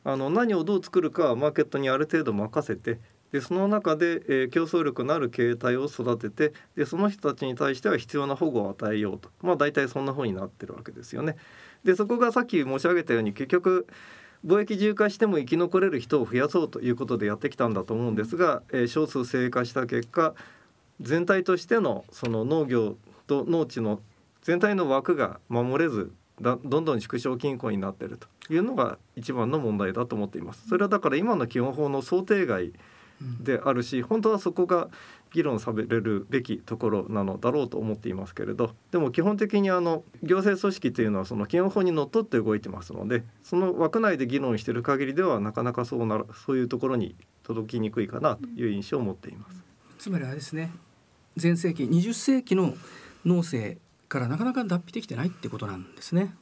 [0.04, 3.00] あの何をどう作るかはマーケットにある程度任せて
[3.32, 9.30] でその中で、えー、競争力のある形態を育ててでその人たちに対しては必要な保護を与えようと。
[9.42, 11.36] まあ大体そんな風になってるわけですよね。
[11.84, 13.88] でそこがさっき申し上げたように結局
[14.46, 20.36] 貿易自由化しても生き残れる人を増やそうということでやってきたんだと思うんですが、えー、少数性化した結果
[21.02, 24.00] 全体としてのその農業と農地の
[24.44, 26.12] 全体の枠が守れず
[26.42, 30.68] だどんどん縮小均衡になっているというのが一番の問題だと思っています。
[30.68, 32.74] それはだから今の基本法の想定外
[33.42, 34.90] であるし、本当はそこが
[35.36, 49.62] 議論されるべきところなのだろうと思っていますけれどでも基本的にあの行政組織というのはその基本法にのっとって動いてますのでその枠内で議論している限りではなかなかそうなそういうところに届きにくいかなという印象を持っています。
[50.00, 50.72] つまりあれですね
[51.42, 52.74] 前世紀20世紀の
[53.26, 53.78] 農政
[54.16, 56.34] からなかなか脱皮できてないってことなんですね。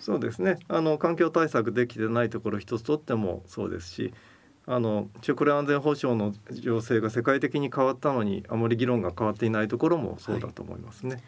[0.00, 0.58] そうですね。
[0.68, 4.12] あの環境対策できてないところ一つとってもそうですし
[4.66, 11.22] あの食料安全保障の情勢が世界的に変わったのにあまり議論が変わっていないところもそうだと思いますね。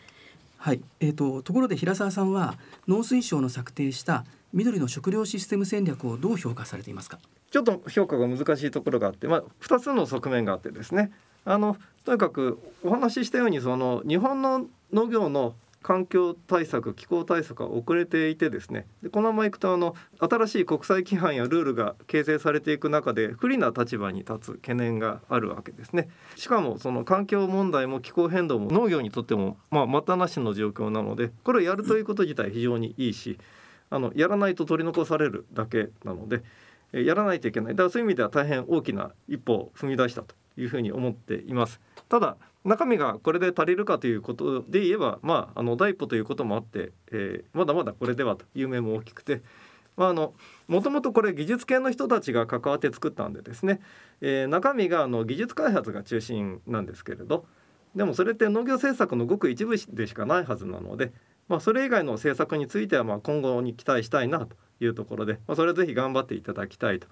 [0.59, 2.57] はい、はい、えーと、ところで平沢さんは
[2.89, 7.21] 農水省の策定した緑の食料システム戦略をどう評価されていますか？
[7.51, 11.13] ちょっと評価が難しいところがあって、まあ、2つの側面があってですね。
[11.45, 26.09] あのとにかくお話ししたようにその日本の農業の環境対策気候対策が遅れていてですねでこのままいくとあの新しい国際規範やルールが形成されていく中で不利な立場に立つ懸念があるわけですね。
[26.37, 33.39] しかもその環境問題も気候変動も農業にとってもまあ待たなしの状況なのでこれをやるということ自体非常にいいし
[33.89, 36.43] あのやらないと取り残されるだけなので
[36.93, 37.75] やらないといけない。
[37.75, 41.81] だからそういう意味では大変大きな一歩を踏み出したというふうに思っています。
[42.11, 49.43] ただ中身がこれで足りるかということで言えば、まあ、あの第一歩ということもあって、えー、まだまだこれではという面も大きくて、
[49.97, 50.35] まあ、の
[50.67, 53.81] もともとこれ技術系の人たちが関わって作ったんでですね、
[54.21, 57.47] えー、中身があの技術開発が中心なんですけれど
[57.95, 61.13] でもそれって農業政策のごく一部でしかないはずなので、
[61.49, 67.07] まあ、それ以外の政策についてはま今後に期待したいなというところで、まあ、それはぜひ頑張っていただきたいと、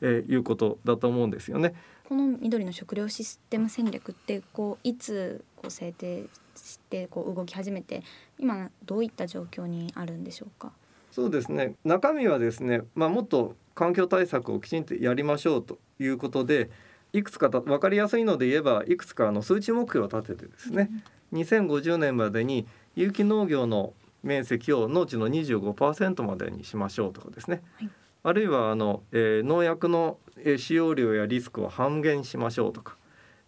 [0.00, 1.74] え、いうことだと思うんですよね。
[2.08, 6.24] この緑の食料システム戦略ってこういつこう制定
[6.56, 8.02] してこう動き始めて
[8.38, 10.72] 今どういった状況にあるんでしょうか？
[11.12, 11.74] そうですね。
[11.84, 16.70] 中身はですね、まあ、もっと環境対策をきちんとやりましょうということで
[17.12, 20.88] いくつか分かりやすいので言えばいくつかの数値目標を立ててですね、
[21.30, 22.66] うん、2050年までに
[22.96, 23.92] 有機農業の
[24.22, 27.90] 面積を農地の25%までにしましょうとかですね、はい、
[28.28, 30.18] あるいはあの、えー、農薬の
[30.58, 32.96] 使用量やリスクを半減しましょうとか、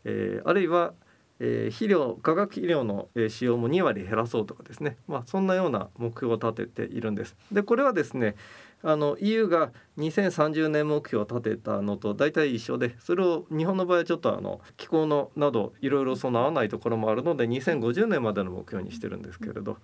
[0.04, 0.94] えー、あるいは、
[1.38, 7.36] えー、肥料化学肥料の使用も2割減らそうとかですね、まあ、そんなような目標を立てているんです。
[7.52, 8.36] でこれはですね
[8.82, 19.76] あの EU が2030年目標を立てたのと大体一緒でそれを日本の場合はちょっとあの気候のなどいろいろその合わないところもあるので2050年までの目標にしてるんですけれど、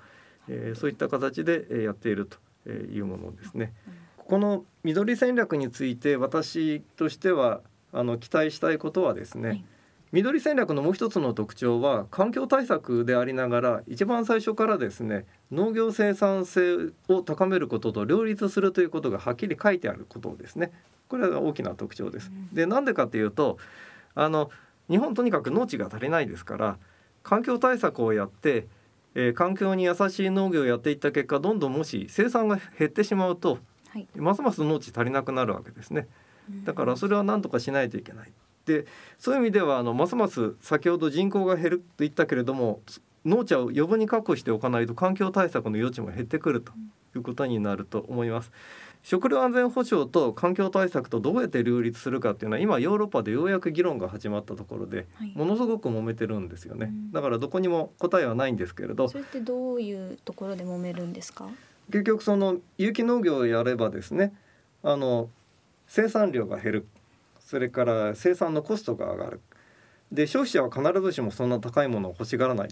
[0.49, 2.27] えー、そういった形でやっている
[2.65, 3.75] というものですね。
[4.27, 7.61] この緑戦略について私としては
[7.93, 9.65] あの期待したいことはですね、はい、
[10.12, 20.73] 緑戦略のもう一つの特徴は環境対策でありながら一番最初からですね農業生産性を高めることと両立するということがはっきり書いてあることですね。
[21.09, 22.33] これが大きな特徴です。
[22.53, 23.59] でなんでかというと
[24.17, 24.51] あの
[24.91, 26.79] 日本とにかく農地が足りないですから
[27.23, 28.67] 環境対策をやって
[29.19, 33.59] えー、環境に優しい農業をやっていった結果どんどんもし生産が減ってしまうと、
[34.01, 36.09] はい、ますます農地足りなくなるわけですね。
[36.65, 38.33] だからそれは何とかしないといけない。
[38.67, 38.87] で
[39.19, 42.81] そういう意味ではあのますます先ほど人口が減ると言ったけれども
[43.25, 46.73] 農地を余分に確保しておかないと環境対策の余地も減ってくると
[47.17, 48.53] いうことになると思います。
[49.03, 55.33] 食料安全保障と環境対策とどうやって両立するかっていうのは今ヨーロッパでようやく議論が始まったところで、はい。
[55.33, 57.13] ものすごく揉めてるんですよね、うん。
[57.13, 59.09] だからどこにも答えはないんですけれど。
[59.09, 61.49] それってどういうところで揉めるんですか？
[61.90, 64.35] 結局その有機農業をやればですね
[64.83, 65.31] あの
[65.87, 66.87] 生産量が減る。
[67.40, 69.40] それから生産のコストが上がる。
[70.11, 72.68] で消費者は必ずしもそんな高いものを欲しがらない。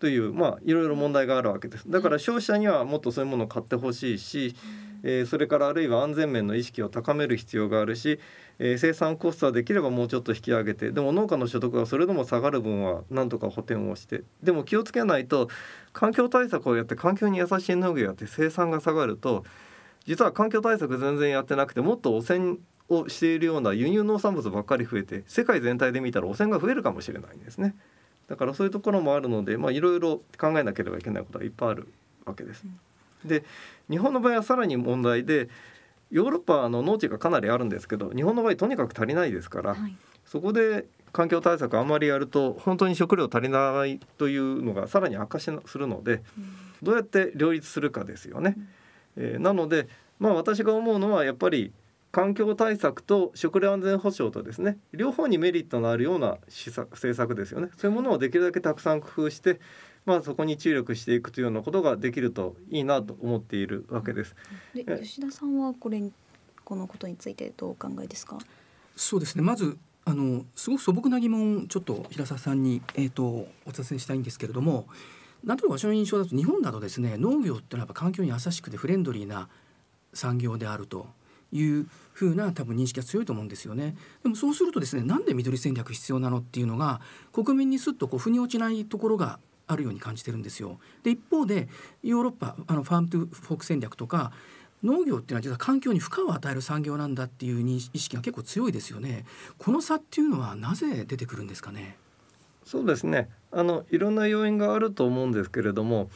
[0.00, 1.90] というまあいろいろ問題があるわけです。
[1.90, 4.56] だから消費者にはもっとそういうものを買ってほしいし、
[5.02, 8.18] えーそれからあるいは安全面の意識を高める必要があるし、
[8.64, 15.48] えー生産コストはできればもうちょっと引き上げてでも農家の所得がそれでも下がる分はなんとか補填をしてでも気をつけないと
[15.92, 19.44] 環境対策をやって環境に優しい農業をやって生産が下がると
[20.06, 22.56] 実は環境対策全然やってなくてもっと汚染
[22.88, 27.74] をしているような輸入農産物ばっかり増えて世界全体で見たら汚染が増えるかもしれないんですね。
[28.28, 31.88] だからそういうところもあるので、まあ、いろいろ考えなければいけないことはいっぱいある
[32.24, 32.64] わけです。
[33.24, 33.44] で
[33.90, 35.48] 日本の場合はさらに問題で
[36.12, 39.96] ヨーロッパの農地がかなりあるんですけど日本の場合とにかく足りないですから、はい。
[40.24, 46.22] そこで環境対策あんまりやると本当に食料足りないというのがさらに悪化しするので
[46.82, 48.56] どうやって両立するかですよね。
[49.16, 51.72] えーなのでまあ私が思うのはやっぱり
[52.12, 57.70] 環境対策と食料安全保障とですね両方にメリットのあるような施策政策ですよね。
[57.78, 59.60] そういうものをできるだけたくさん工夫して、
[60.04, 64.34] まあ、そこに注力していくというようなことができるといいなと思っているわけです。
[64.74, 66.12] でえ吉田さんはこれに
[66.64, 68.38] このことについてどうお考えですか？
[68.96, 74.86] そうですねまずあのすごく素朴な疑問ちょっと平沢さんに、えー、とお尋ねしたいんですけれども
[75.44, 79.48] なんとなく私の印象だと日本だとですね農業ってのはやっぱ環境に優しくてフレンドリーな
[80.12, 81.06] 産業であると
[81.52, 83.94] いうふうな多分認識が強いと思うんですよね。
[84.22, 87.00] でもそうするとですねなんで緑戦略必要なのっていうのが
[87.32, 90.78] 国民にすっとこう腑に落ちないところがあるように感じてるんですよ。
[91.02, 91.68] で一方で
[92.02, 94.32] ヨーロッパあのファームトゥフォーク戦略とか
[94.82, 99.24] 農業っていうのは実は環境に負荷を与える産業なんだっていう認意識が結構強いですよね。
[99.58, 101.96] この差っていうのはなぜ出てくるんですかね？
[102.64, 106.10] そうですねあのいろんな要因があると思うんですけれども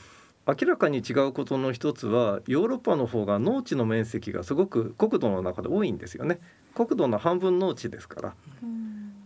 [0.47, 6.39] 明らかに違うことの一つはヨーロッパの方が農地の面積がすごく国土の中で多いんですよね
[6.73, 8.35] 国土の半分農地ですから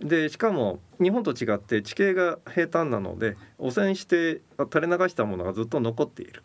[0.01, 4.41] でしかも日本と違って地形が平坦なので汚染して
[4.73, 6.43] 垂れ流したものがずっと残っている。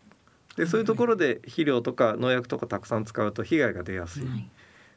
[0.56, 4.50] でそういうところで肥料とか農薬とかたくさん使うと被害が出やすい、はい。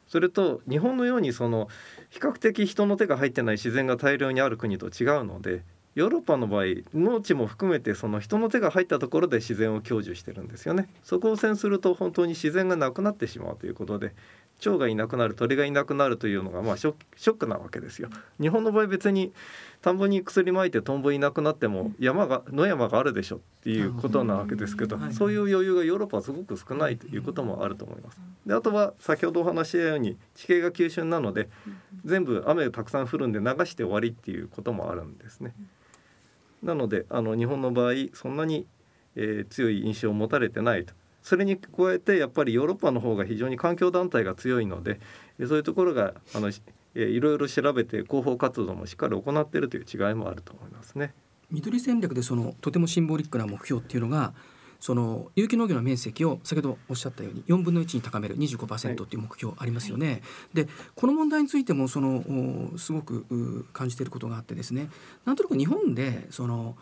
[0.06, 1.68] それと日本のようにその
[2.08, 5.62] 比較的人の手が入ってない自然が大量にある国と違うので
[5.94, 10.88] ヨーロッパの場合農地も含めてその人の手が入ったところで自然を享受してるんですよね。
[11.02, 14.14] そこを汚染すると本当に自然がなくなってしまうということで
[14.60, 18.08] 蝶がいなくなる鳥がいなくなるというのがまあショックなわけですよ。
[18.40, 19.32] 日本の場合別に
[19.82, 25.12] 田んぼに薬まいてトンボいなくなっても山が野山があるでしょっていうことなわけですけどうん。
[25.12, 28.20] そういう余裕がヨーロッパはすごく少ないということもあると思います。
[28.46, 31.48] であとは先ほどお話ししたように地形が急峻なので
[32.04, 35.54] 全部雨がたくさん降るんで流して終わりっていうこともあるんですね。
[36.62, 38.66] なのであの日本の場合そんなに、
[39.16, 40.92] えー強い印象を持たれてないと。
[41.22, 45.00] それに加えてやっぱりヨーロッパの方が非常に環境団体が強いので
[45.38, 46.50] えーそういうところがあの、
[46.94, 51.14] いろいろ調べて広報活動もしっかり行っているという違いもあると思いますね。
[51.50, 54.32] 緑戦略でそのとてもシンボリックな目標っていうのが
[54.80, 60.22] その有機農業の面積を先ほどおっしゃったように4分の1に高める25%っていう目標ありますよね。
[60.54, 62.24] でこの問題についてもその
[62.74, 64.88] おすごくう感じていることがあってですね
[65.26, 66.76] なんとなく日本でその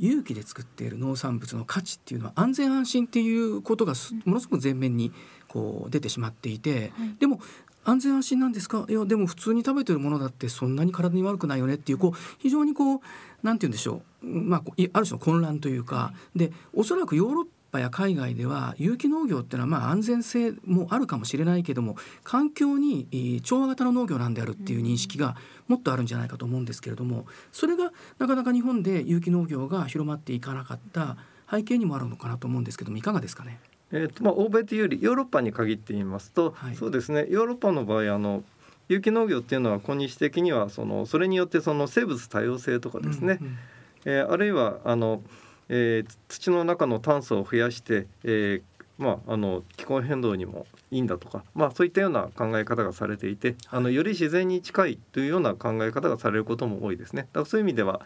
[0.00, 5.12] 有機で作っている農産物の価値っていうのは安全安心っていうことがすものすごく前面に
[5.46, 7.16] こう出てしまっていて、はい。
[7.18, 7.40] でも
[7.84, 8.84] 安全安心なんですか？
[8.88, 13.00] いやでも普通に食べてるものだってそんなに体に悪くないよねっていうこう非常にこう
[13.42, 14.26] なんて言うんでしょう。
[14.26, 25.36] まあある種の混乱というか、でおそらくヨーロッパや海外では有機農業っていうのはまあ安全性もあるかもしれないけども環境にえー調和型の農業なんであるっていう認識が
[25.68, 31.16] もっとあるんじゃないかと思うんですけれどもそれがなかなか日本で有機農業が広まっていかなかった
[31.50, 33.58] 背景にもあるのかなと思うんですけどもいかがですかね？
[33.92, 36.76] えーとまあ、欧米というよりヨーロッパに限って言いますと、はい。
[36.76, 37.26] そうですね。
[37.28, 38.44] ヨーロッパの場合あの
[38.88, 43.58] 有機農業っていうのは今日的にはそのそれによってその生物多様性とかですね、うんうん。
[44.04, 45.22] えーあるいはあの、
[45.70, 48.62] えー土の中の炭素を増やして、えー
[48.98, 57.22] まあ、あの気候変動にもいいんだとか、まあ、そういったような考え方がされていてあのより自然に近いというような考え方がされることも多いですね。
[57.22, 58.02] だからそういう意味では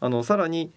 [0.00, 0.70] あのさらに、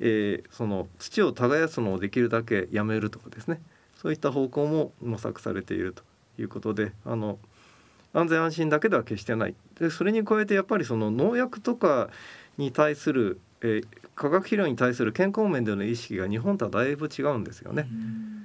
[0.00, 3.60] えーその土を耕すのをできるだけやめるとかですね。
[4.00, 6.02] そういった方向も模索されていると
[6.38, 7.38] いうことであの
[8.14, 9.54] 安全安心だけでは決してない。
[9.78, 12.08] でそれに加えてやっぱりその農薬とか
[12.56, 17.88] に対するえー、化学肥料に対する健康面での意識が日本とはだいぶ違うんですよね。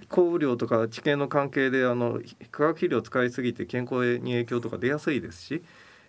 [0.10, 5.64] 降雨量とか地形の関係であの化学肥料を使いすぎて健康に影響とか出やすいですし、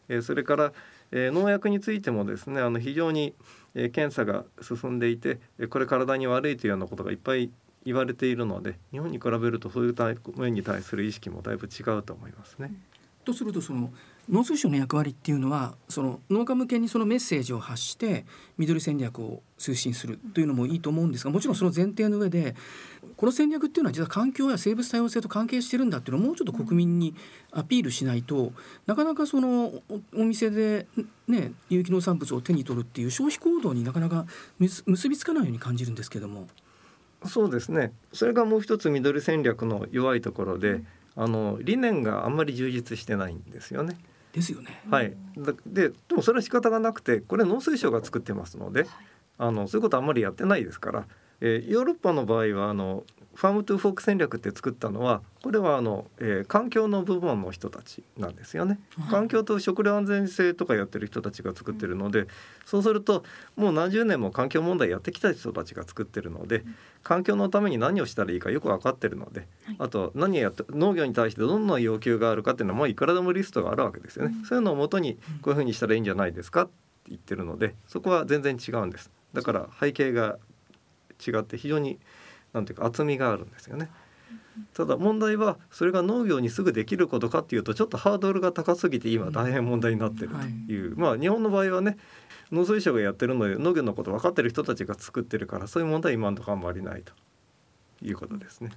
[0.09, 0.73] えー、それから、
[1.13, 3.35] えー、農薬についてもですねあの非常に、
[3.75, 7.51] えー、検査が進んでいてこれ体に悪いというようなことがいっぱい
[7.85, 9.95] 言われているので日本に比べるとそういう
[10.37, 12.73] 面に対する意識もだいぶ違うと思いますね。
[13.25, 13.93] とするとその
[14.31, 18.27] 農水省の役割っていうのはその農家向けにそのメッセージを発して
[18.59, 22.57] 緑戦略を推進するというのもいいと思うんですがもちろんその前提の上で
[23.16, 27.14] この戦略っていうのは実は環境や生物多様性と関係してるんだっていうのをもうちょっと国民に
[27.53, 28.53] アピールしないと
[28.87, 29.72] なかなかその
[30.14, 30.87] お店で
[31.29, 34.27] ね有機農産物を手に取るっていう消費行動になかなか
[34.59, 36.49] 結びつかないように感じるんですけども。
[37.24, 40.83] そうですねそれがもう一つ緑戦略の弱いところで、
[41.16, 43.97] あの理念があんまり充実してないんですよね。
[44.37, 44.82] ですよね。
[44.91, 45.16] はい。
[45.66, 48.87] ででもそれは仕方がなくてこれ農水省が作ってますので、
[49.39, 51.07] あのそういうことあんまりやってないですから、
[51.41, 53.05] えー、ヨーロッパの場合はあの
[53.37, 58.80] ファームトゥーフォーク戦略って作ったのはこれはあの、えー、環境の部門の人たちなんですよね。
[59.11, 62.26] 環境と食料安全性とかやってる人たちが作ってるので、
[62.64, 63.24] そうすると
[63.55, 66.64] もう何十年も環境問題やってきた人たちが作ってるので、
[67.03, 69.47] 環境のために何をしたらいいかよく分かってるので、
[69.78, 74.34] あと何やって農業に対してどんな要求があるかっていうのはもういくらでもリストがあるわけですよね。
[74.49, 76.72] そういうのをもとにこういうふうにしたらいいんじゃないですかって
[77.11, 79.11] 言ってるので、そこは全然違うんです。
[79.34, 80.39] だから背景が
[81.24, 81.99] 違って非常に
[82.57, 83.91] なんていうか厚みがあるんですよね。
[84.73, 91.99] ただ問題はそれが農業にすぐできることかっていうとちょっとハードルが高すぎて今大変問題になってるという、まあ日本の場合はね
[92.51, 97.13] 農水省がやってるので農業のこと分かってる人たちが作ってるからそういう問題は今のところあんまりないと
[98.03, 98.71] いうことですね。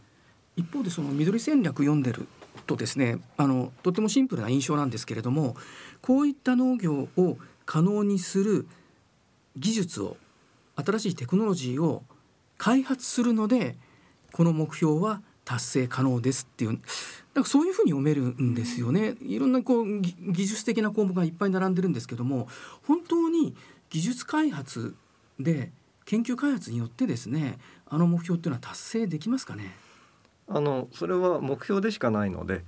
[0.57, 2.27] 一方でその緑戦略読んでる
[2.67, 5.55] とですねあのとてもシンプルな印象なんですけれども
[6.01, 8.67] こういった農業を可能にする
[9.55, 10.17] 技術を
[10.75, 12.03] 新しいテクノロジーを
[12.59, 13.75] 開発するので
[14.31, 16.79] この目標は達成可能ですっていう
[17.33, 19.15] なんかそういうふうに読めるんですよね。
[19.21, 22.47] いろんなこう技術的な項目がいっぱい並んでるんですけども
[22.85, 23.55] 本当に
[23.89, 24.95] 技術開発
[25.39, 25.71] で
[26.05, 27.57] 研究開発によってですね
[27.87, 29.75] あの目標っていうのは達成できますかね？
[30.47, 32.63] あのそれは目標でしかないので、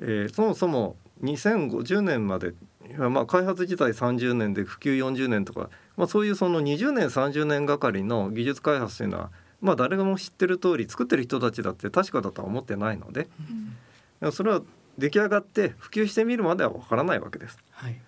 [0.00, 2.54] えー、そもそも2050年まで
[2.98, 9.30] まあ、開発自体30年で普及40年とか、まあ、そういうその20年30年がかりの技術開発というのは、
[9.60, 13.28] まあ、誰も知ってる通り作ってる人たちだって確かだとは思ってないので、
[14.20, 14.62] うん、それは
[14.98, 17.58] 出来上がって普及してみるまではわからないわけです。
[17.70, 18.00] はい、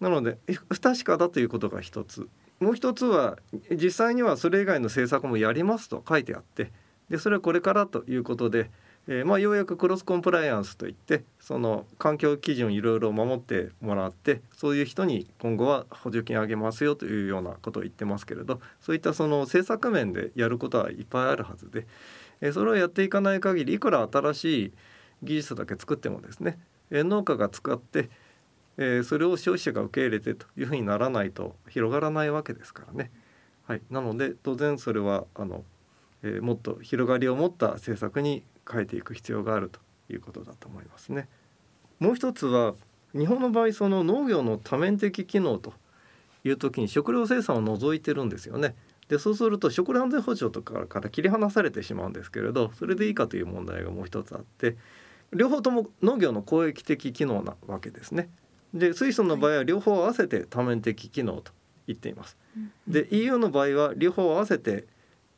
[0.00, 0.38] なので
[0.70, 2.28] 不確かだということが一つ。
[2.60, 3.38] もう一つは
[3.70, 6.70] 実際にはそれ以外の政策もやりますと書いてあって
[7.10, 8.70] でそれはこれからということで
[9.08, 21.86] えー、まあ、ようやくクロスコンプライアンスといってその環境基準いろいろ守ってもらってそういう人に今後は補助金あげますよというようなことを言ってますけれどそういったその政策面でやることはいっぱいあるはずで、
[22.40, 24.72] えー、それをやっていかない限りいくら新しい
[25.24, 28.08] 技術だけ作ってもですね、えー、農家が使って、
[28.76, 33.10] えー、それを消費者が受け入れてというふうにならないと広がらないわけですからね。
[33.66, 35.64] はい、なので当然それはあの、
[36.22, 39.80] えー、もっと広がりを持った政策に変えていく必要があると
[40.12, 41.28] いうことだと思いますね。
[41.98, 42.74] もう一つは
[43.12, 45.74] 日本の場合その農業の多面的機能と
[46.44, 48.74] いう時に食料生産を除いてるんですよね。
[49.08, 54.76] でそうすると食料安全保障とかから切り離されてしまうんですけれどそれでいいかという問題がもう一つあって
[55.32, 58.30] 両方とも農業の公益的機能なわけですね。
[58.72, 61.52] で水素の場合は両方合わせて多面的機能と
[61.86, 62.36] 言っています。
[62.86, 64.86] で EU の場合は両方合わせて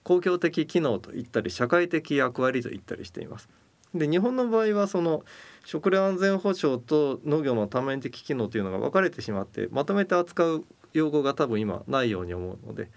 [0.05, 3.49] 公共的機能と言ったり社会的役割と言ったりしています。
[3.95, 5.25] で日本の場合はその
[5.65, 12.91] 食料安全保障と農業の多面的機能というのが分かれてしまってまとめて扱う用語が多分今ないように思うので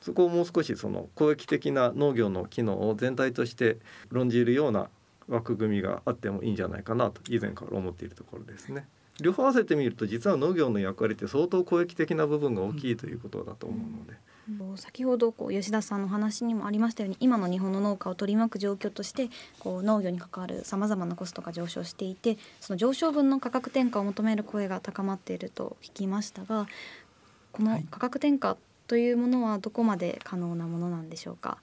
[0.00, 3.76] そこをもう少しその公益的な農業の機能を全体として
[4.08, 4.88] 論じるような
[5.28, 8.86] 枠組みがあってもいいんじゃないかなと以前から思っているところですね。
[9.20, 14.14] 両方合わせてみると実は農業の役割って相当公益的な部分が大きいということだと思うので。
[14.76, 19.28] 先ほどこう吉田さんの話にもありましたように今の日本の農家を取り巻く状況として
[19.60, 26.66] こう農業に関わるさまざまなコストが上昇していてその上昇分の価格転嫁を求める声が高まっていると聞きましたが
[27.52, 28.56] この価格転嫁
[28.88, 31.58] というものはどこまで可能なものなんでしょうか？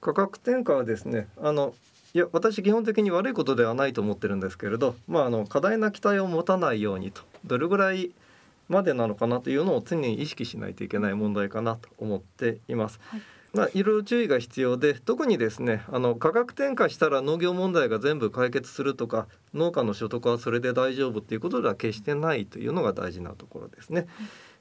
[0.00, 1.74] 価格転嫁はですねあの
[2.12, 8.10] いや私基本的に悪いことではないと思ってるんですけれど、まあ、あの過大な期待を持たないようにとどれぐらい
[8.68, 13.00] までなのかなというのを常に意識しないといけない問題かなと思っています。
[13.08, 13.22] はい
[13.54, 24.06] まあ、いろいろ注意が必要で特にですねあの価格転嫁したら農業問題が全部解決するとか農家の所得はそれで大丈夫っていうことでは決してないというのが大事なところですね。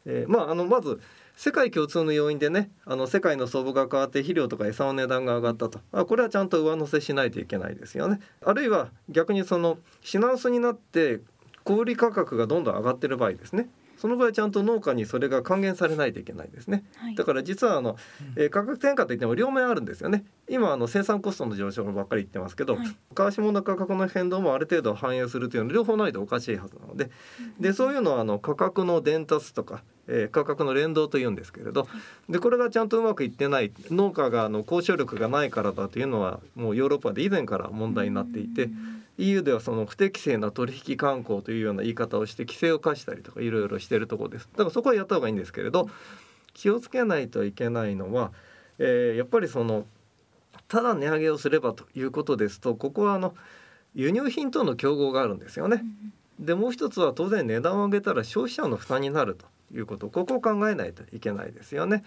[0.05, 0.99] えー、まああのまず
[1.37, 8.19] 世界共通の要因でねあの世界の相場が変わって肥料とか餌の値段が上がったとあこれはちゃんと上乗せしないといけないですよね。
[8.45, 11.21] あるいは逆にその品薄になって
[11.63, 13.69] 小売価格がどんどん上がってる場合ですね
[14.01, 17.97] その場合ちゃんと農家にそれが還元されないといけないですね、はい、だから実はあの、
[18.35, 20.23] えー、価格転嫁といっても両面あるんですよね。
[20.49, 27.11] 今あの生産コストの上昇ばっかり言ってますけど、はい、川下の価格の変動もある程度反映するというのは両方ないとおかしいはずなので
[27.59, 31.87] でそういうのはあの価格の伝達とかえー、価格の連動というんですけれど
[32.27, 38.69] でこれがちゃんとうまくいってない農家があの交渉力がないからだというのはもうヨーロッパで以前から問題になっていて
[39.17, 45.89] EU ではその不適正な取引慣行というような言い方をして規制を課したりとかいろいろしているところですだからそこはやった方がいいんですけれど
[46.53, 48.31] 気をつけないといけないのは、
[48.79, 49.85] えー、やっぱりその
[50.67, 53.35] ただ値上げをすればということですとここはあの
[53.93, 55.83] 輸入品との競合があるんですよね。
[56.39, 59.45] でもう一つは当然値段を上げたら消費者の負担になると
[59.75, 62.03] いうことここを考えないといけないですよね。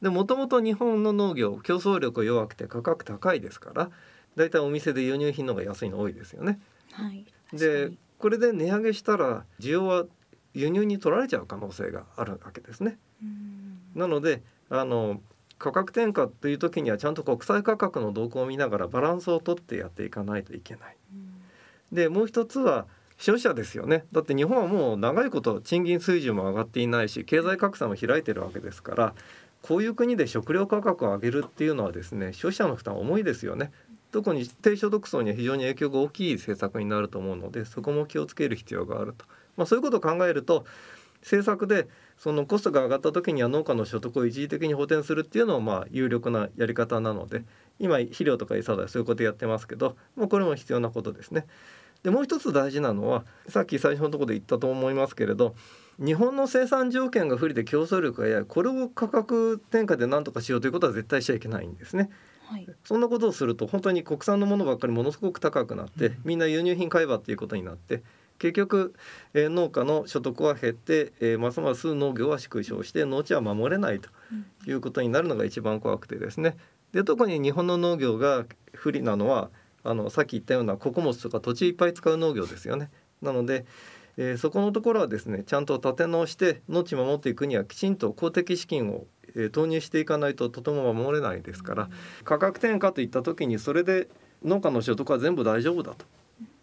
[0.00, 3.90] でもともと日本の農業競争力弱くて価格高いですから
[4.36, 6.60] だいたいお店で輸入品の方が安いの多いですよね。
[6.92, 10.04] はい、でこれで値上げしたら需要は
[10.54, 12.98] 輸入に取られちゃう可能性があるわけですね。
[13.94, 15.20] なのであの
[15.58, 20.96] 価格転嫁という時にはちゃんと国際価格の動向を見ながらバランスをとってやっていかないといけない。
[21.92, 22.86] でもう一つは
[23.18, 29.14] 消費者ですよねだって日本はもう長いこと賃金水準も上がっていないし経済格差も開いてるわけですから
[29.62, 33.70] こういう国で食料価格を上げるっていうのはですね消費者の負担重いですよね
[34.14, 39.24] 特に低所得層には非常に影響が大きい政策になると思うのでそこも気をつける必要があると、
[39.56, 40.66] まあ、そういうことを考えると
[41.22, 47.42] 政策でそのコストが上がった時には農家の所得を一時的に補填するっていうのはまあ有力なやり方なので
[47.80, 51.46] 今肥料とか餌代そういうことやってますけどもうこれも必要なことですね。
[52.04, 55.56] でもう一つ大事なのはさっき最初のところで言ったと思いますけれど
[55.98, 62.10] 日本の生産条件が不利で競争力がやこれを価格転嫁で何とかしようということは絶対しちゃいけないんですね。
[62.46, 68.02] はい、そんなことをすると本当に国産のものばっかりものすごく高くなって、みんな輸入品買えばっていうことになって
[68.38, 68.94] 結局、
[69.32, 74.10] えー、農家の所得は減って、えー、ますます農業は縮小して農地は守れないと
[74.66, 76.56] いうことになるのが一番怖くてですね。
[76.92, 79.50] で特に日本の農業が不利なのは
[79.82, 82.90] あのさっき言ったような穀物とか土地いっぱい使う農業ですよね。
[83.22, 83.64] なので
[84.16, 91.88] えー、そこのところはですねちゃんと立て直して農地守っていくにはきちんと公的資金をえ投入していかないととても守れないですから
[92.24, 94.08] 価格転嫁といった時にそれで
[94.44, 96.04] 農家の所得は全部大丈夫だと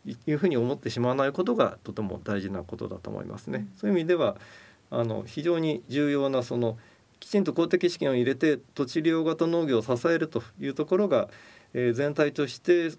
[0.05, 3.67] いうふうに思ってしまわないことがとても大事なことだと思いますね。
[3.77, 4.35] そういう意味では
[4.89, 6.77] あの非常に重要なその
[7.19, 11.29] きちんと公的資金を入れて土地利用型農業を支えるというところが、
[11.73, 12.91] えー、全体として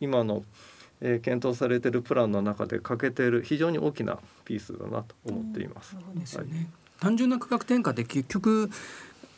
[0.00, 0.42] 今の、
[1.00, 5.96] えー、検討されているプランの中で欠けている非常に大きなピースだなと思っています。
[6.16, 6.68] ですよね、
[7.00, 8.68] 単純な価格転嫁って結局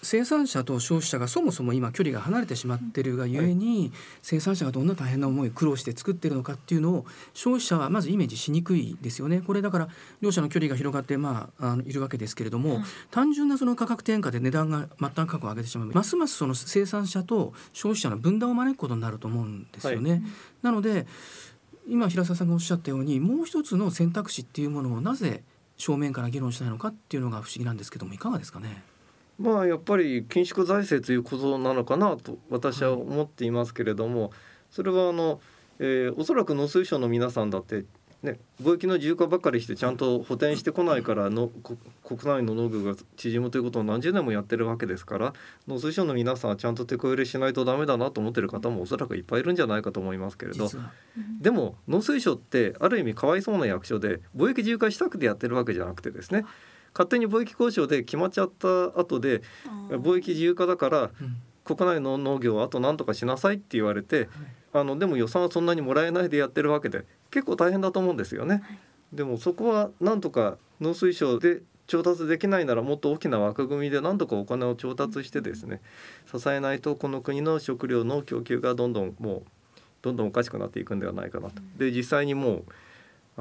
[0.02, 3.92] 生産者と消費者がそもそも今距離が離れてしまってるがゆえに、
[4.22, 9.42] 生産者がどんな大変な思い苦労して作ってるのかっていうのを消費者はまずイメージしにくいですよね。
[9.42, 9.88] これだから
[10.20, 15.88] 両者の距離が広がってまああのいるわけですけれども、単純なその価格転嫁で値段が末端価格を上げてしまう。
[15.88, 20.10] ますますその生産者と消費者の分断を招くことになると思うんですよね。
[20.10, 20.22] はい、
[20.62, 21.06] なので
[21.88, 25.42] 今平沢さんがおっしゃったようにもう一つの選択肢っていうものをなぜ
[25.76, 28.82] 正面から議論しないのかっていうのが不思議なんですけどもいかがですかね？
[29.40, 34.32] まあやっぱり緊縮財政ということなのかなと私は思っていますけれども、
[34.70, 35.40] それはあの、
[35.78, 37.84] えー、おそらく農水省の皆さんだって
[38.22, 41.48] ね、貿易の自由化ばっかりしてちゃんと補填してこないからの
[42.04, 45.32] 国内の農業が縮むということを何十年もやってるわけですから
[45.66, 50.68] 農水省の皆さんはちゃんと手こ入れしないとダメだなと思ってる方もおそらくいっぱいいるんじゃないかと思いますけれど
[51.40, 56.44] でも農水省ってある意味かわいそうな役所で貿易自由化したくてやってるわけじゃなくてですね
[56.94, 59.42] 勝手に貿易交渉で決まっちゃった後で
[59.88, 61.10] 貿易自由化だから、
[61.64, 64.28] 国内の農業をあと何とかしなさいって言われて、
[64.72, 68.62] あのでも予算はそんなにもらえないでやってるわけで結構大変だと思うんですよね。
[69.12, 75.80] でもそこはなんとか農水省で調達できないならもっと大きな枠組みでなんとかお金を調達してですね
[76.32, 79.42] 支えないとこの国の食料の供給がどんどんもう
[80.02, 81.60] どんどんおかしくなっていくんではないかなと。
[81.76, 82.64] で実際にもう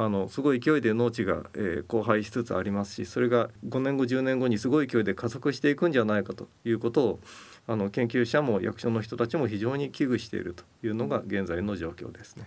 [0.01, 7.19] あのすごい勢いで農地が、えー、荒廃しつつありますしそれが5年後10年後にすごい勢いで加速していくんじゃないかということを
[7.67, 12.45] あの研究者も役所の人たちも非常に危惧しているというのが現在の状況ですね。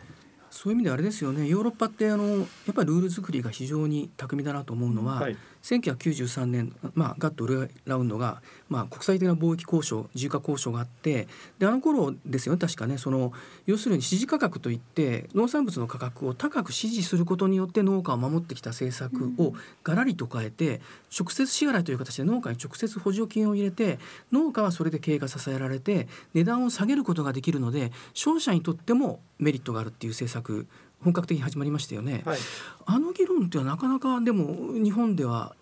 [0.48, 7.47] そういう意味であれですよねヨーロッパってあのやっぱりルール作りが非常に巧みだなと思うのは、はい、1993年、まあ、ガット
[7.87, 13.33] ラウンドが、まあ、国際的な貿易交渉自由化交渉があってであの頃ですよね確かねその
[13.67, 19.55] 要するに支持価格といって農産物の価格を高く支持することによって農家を守ってきた政策を
[19.85, 20.81] がらりと変えて、
[21.17, 23.99] 直接支払いという形で農家に直接補助金を入れて
[24.33, 30.67] 農家はそれで経営が支えられて値段を下げることができるので消費者にとってもメリットがあるっていう政策
[31.05, 32.38] 本格的に始まりましたよね、はい、
[32.86, 35.55] あの議論ってはなかなかでも日本では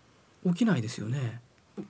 [0.46, 1.40] 起きないですよね。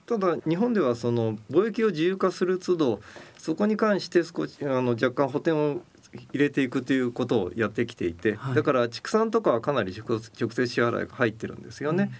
[0.05, 3.01] ただ日本ではその貿易を自由化する都度
[3.37, 5.81] そこに関して少しあの若干補填を
[6.13, 12.11] 入れていくということをやってきていて、はい、だから畜産とかはかなり直接支払いが入ってるんですよね。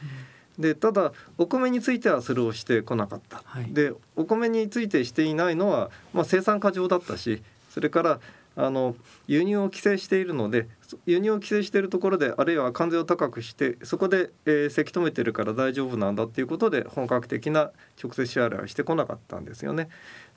[0.58, 8.20] うん、でただお米についてはそれをしてこなかった、はい、でお米についてしていないのは、まあ、生産過剰だったしそれから
[8.56, 8.96] あの
[9.28, 10.68] 輸入を規制しているので
[11.06, 17.72] 輸入を規制しているところであるいは関税を高くしてそこで、えー、せき止めてるから大丈夫なんだっていうことで本格的な
[18.02, 19.90] 直接支払いはしてこなかったんですよね。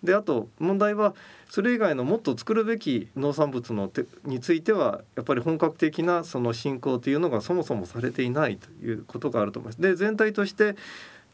[0.04, 1.14] であと問題は
[1.48, 9.80] それ以外のもっと作るべき農産物のてについてはやっぱり本格的なその進行というのがそもそもされていないということがあると思います。
[9.80, 10.76] で全体として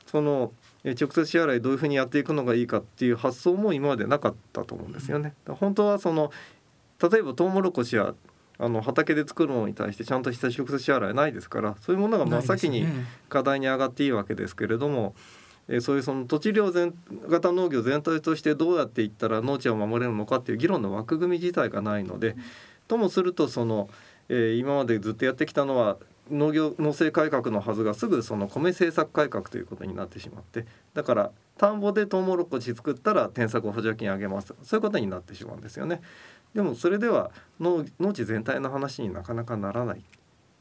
[0.07, 0.53] その
[0.85, 5.35] 直接支払いどういうふうにやっていくのがいいかっていう発想も今までなかったと思うんですよね。
[5.47, 6.33] 本当はその
[7.03, 8.14] 例えばトウモロコシや
[8.59, 12.86] あの畑で作るものに対してちゃんとした直接支払いないですからそういうものが真っ先に
[13.28, 15.14] 課題に上がっていいわけですけれども、
[15.66, 16.94] ね、えそういうその土地量全
[17.28, 22.36] 型農業全体としてどうやっていったら農地を守れるのかっていう議論の枠組み自体がないので、
[22.86, 23.88] ともするとその、
[24.28, 25.96] えー、今までずっとやってきたのは
[26.30, 36.01] 農業農政改革のはずがすぐその米政策改革ということになってしまってだから田んぼでトウモロコシ作ったら添削補助金あげますそういうことになってしまうんですよね。
[36.55, 37.30] でもそれでは
[37.61, 40.03] 農農地全体の話になかなかならない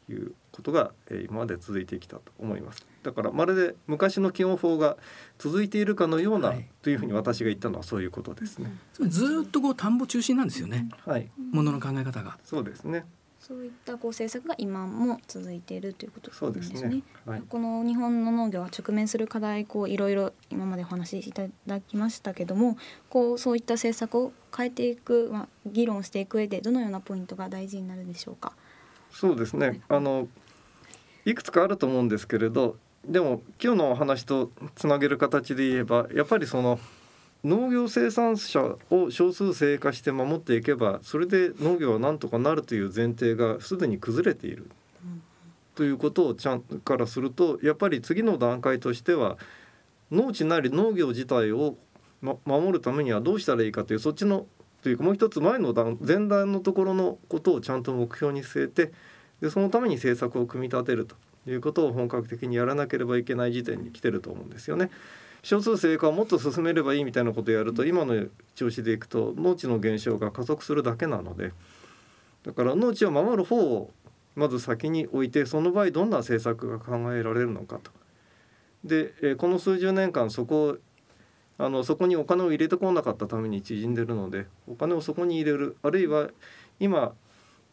[0.08, 4.98] ということが、え今まで続いてきたと思いますだからまるで昔の基本法が
[5.38, 8.72] 続いているかのような、はい、というふうに私が言ったのはそういうことですね。
[9.00, 10.90] ずっとこう田んぼ中心なんですよね。
[11.06, 11.30] はい。
[11.52, 12.38] ものの考え方が。
[12.44, 13.06] そうですね。
[13.50, 16.78] そういったこう政策が今も続いているということですね。
[16.78, 22.78] すねはい、この日本の農業は直面する課題こういろいろ今までお話しいただきましたけども、
[23.10, 28.54] こうそういった政策を変えていく、まあ、議論していく上でどのようなポイントが大事になるでしょうか？
[29.10, 29.82] そうですね。
[29.90, 30.28] あの
[31.26, 36.80] いくつかあると思うんですけれど、でも今日のお話とつなげる形で言えばやっぱりその
[37.44, 44.70] 農業生産者を少数生化して守っていけばそれで農業はなんとかなるという前提がすでに崩れている、
[45.76, 49.38] ということをちゃんからするとやっぱり次の段階としては
[50.12, 51.76] 農地なり農業自体を、
[52.22, 54.46] ま、守るためにはどうしたらいいかというそっちの
[54.84, 58.92] というかもう一つ前の段前段のところのことをちゃんと目標に据えて
[59.42, 61.16] でそのために政策を組み立てると
[61.50, 64.90] いうことを本格的にやらなければいけない時点に来てると思うんですよね。
[65.50, 71.54] 少数生化をもっと進めればいいみたいなことをやると今の調子でいくと農地の減少が加速するだけなので。
[72.44, 73.90] だから農地を守る方を
[74.36, 77.90] まず先に置いてその場合どんな政策が考えられるのかと。
[78.84, 80.78] でこの数十年間そこを
[81.58, 85.78] あのそこにお金を入れてこなかったために縮んでるのでお金をそこに入れる。
[85.82, 86.30] あるいは
[86.80, 87.14] 今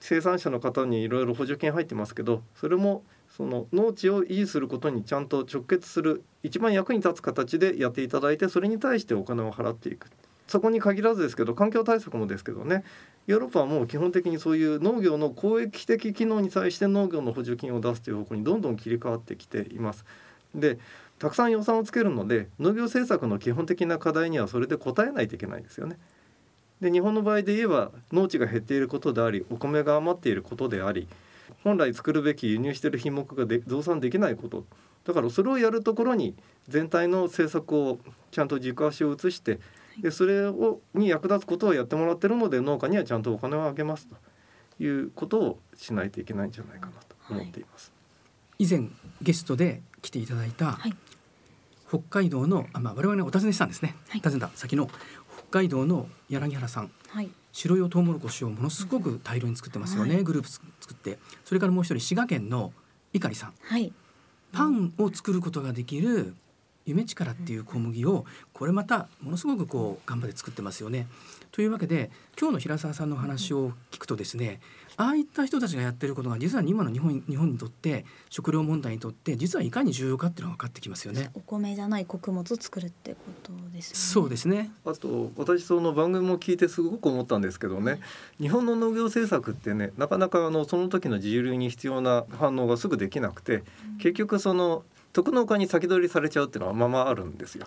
[0.01, 3.03] 生産者の方にいろいろ補助金入ってますけどそれも
[3.37, 10.09] その農地を維持することにちゃんと直結する一番役に立つ形でやっていただいてそれに対してお金を払っていく
[10.47, 12.83] そこに限らずですけど環境対策もですけどね
[13.27, 20.07] ヨーロッパはもう基本的にそういう農業の公益的機能に対して農業の補助金を出すという方向にどんどん切り替わってきています。
[20.55, 20.79] で
[21.19, 25.99] たくさん予算をつけるので農業政策の基本的な課題にはそれで応えないといけないですよね。
[26.81, 31.09] で日本の場合で言えば農地が減っていることでありお米が余っていることであり
[31.65, 34.65] 本来作るべき輸入している品目がで増産できないこと。
[35.05, 36.35] だからそれをやるところに
[36.69, 37.99] 全体の政策を
[38.33, 39.61] ちゃんと軸足を移して
[40.03, 44.17] でそれをに役立つことをやってもらってるので農家にはちゃんとお金をあげますと
[44.83, 47.93] いうことをしないといけないんじゃないかなと思っています。
[48.51, 48.89] はい、以前
[49.23, 50.97] ゲストで来ていただいた、はい、
[51.89, 54.89] 北海道のあまあ我々お尋ねしたんですね、はい、尋ねた先の
[55.49, 61.19] 北海道の柳原さん、はい、白用トウモロコシをものすごく大量に作ってますよね、はい、グループ作って。
[61.43, 62.75] それからもう一人滋賀県の
[63.15, 63.93] 碇さん、はい、
[64.53, 66.35] パンを作ることができる
[66.85, 71.07] 夢力っていう小麦をこれまたものすごくこう頑張って作ってますよね。
[71.51, 74.61] というわけで今日の平沢さんの話を聞くとですね
[74.99, 81.31] ああいった人たちがやってることが実は今の日本日本にとって食料問題にとって実はいかに重要かっていうのが分かってきますよね。
[81.35, 83.99] お米じゃない穀物を作るってことですよね。
[83.99, 84.71] そうですね。
[84.85, 88.01] あと私その番組も聞いてすごく思ったんですけどね、
[88.41, 93.65] 日本の農業政策ってねなかなかあのその時の自由流に必要な反応がすぐできなくて、
[93.99, 94.83] 結局その
[95.13, 97.67] 特農家に先取りされちゃうっていうのはままあるんですよ。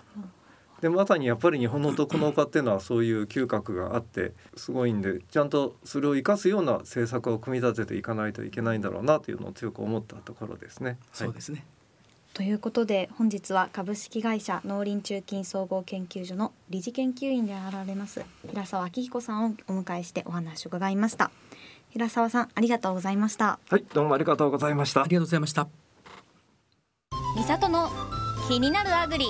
[0.80, 10.98] でまさにやっぱり日本の特農家っていうのはそういう嗅覚があってすごいんでちゃんとそれを生かすような政策を組み立てていかないといけないんだろうなというのを強く思ったところですね。
[11.12, 11.64] そうですね、
[12.32, 21.30] ということで本日は株式会社農林中金総合研究所の理事研究員であられます平沢明彦さんをお迎えしてお話を伺いました。
[21.90, 23.58] 平沢さんありがとうございました。
[23.68, 25.02] はいどうもありがとうございました。
[25.02, 25.68] ありがとうございました。
[27.36, 27.88] 三里の
[28.48, 29.26] 気になるアグリ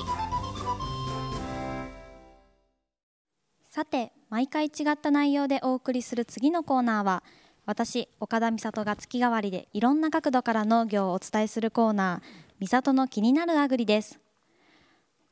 [3.70, 7.22] さて毎回違った内容でお送りする次のコーナーは
[7.66, 12.20] 私岡田美里が月替わりでいろんな角度から農業をお伝えするコーナー
[12.58, 14.18] 「美里の気になるアグリ」です。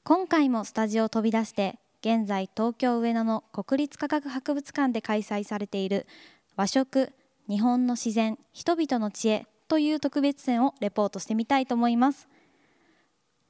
[0.04, 6.06] 今回もスタジオを飛び出して現在東京上野の国立科学博物館で開催されている
[6.54, 7.12] 和食
[7.48, 12.28] 日本の自然人々の知恵という特別展をレポートしてみたいと思います。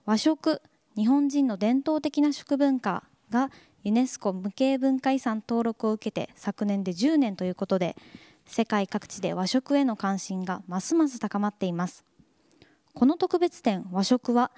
[0.06, 0.62] 和食
[0.96, 3.50] 日本人の伝統的な食文化が
[3.84, 7.96] ユネスコ無形文化遺産登録を受けて昨年で10年ということで
[8.46, 12.04] 世界各地で和食への関心がますます高まっています。
[12.94, 14.50] この特別展和食は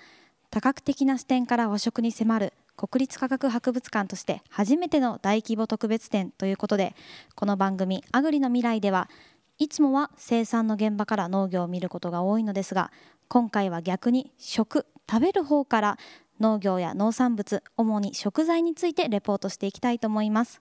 [0.50, 6.94] 多角的な視点から和食に迫る国立科学博物館として初めての大規模特別展ということで
[7.34, 9.10] この番組「アグリの未来」では
[9.58, 12.90] いつもは生産の現場から農業を見ることが多いのですが
[13.28, 15.98] 今回は逆に食食べる方から
[16.40, 20.60] 農業や農産物主に食材についてレポートしていきたいと思います。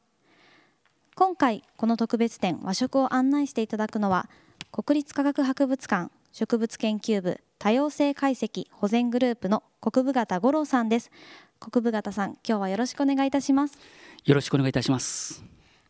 [1.15, 4.29] 今回この特別展和食を案内していただくのは
[4.71, 11.11] 国立科学博物館植物研究部多様性解析保全グループの国部型五郎さんです。
[11.59, 13.77] 国部型さん今日はよろしくお願いいたします。
[14.25, 15.43] よろしくお願いいたします。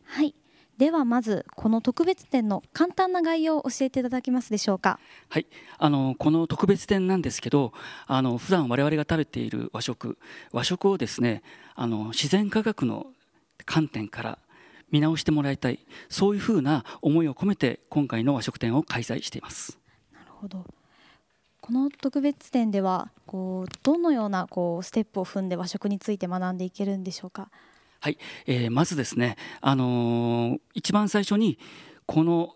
[0.05, 0.38] はい
[0.79, 4.97] ではまずこの特別展の簡単な概要を教えていただけますでしょうか。
[5.27, 5.45] はい。
[5.77, 7.73] あのこの特別展なんですけど
[8.07, 10.17] あの普段我々が食べている和食
[10.53, 11.43] 和食をですね
[11.75, 13.07] あの自然科学の
[13.65, 14.39] 観点から
[14.89, 19.77] 見直してもらいたいそういうふうな思いを込めて今回の和食展を開催しています。
[20.13, 20.65] なるほど。
[21.59, 27.49] この特別展ではこうどのようなこうステップを踏んで和食について学んでいけるんでしょうか
[28.01, 31.59] はい、えー、まずですね、あのー、一番最初に
[32.05, 32.55] この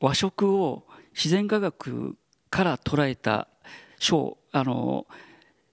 [0.00, 2.16] 和食を自然科学
[2.50, 3.48] から捉えた
[3.98, 5.06] 章、あの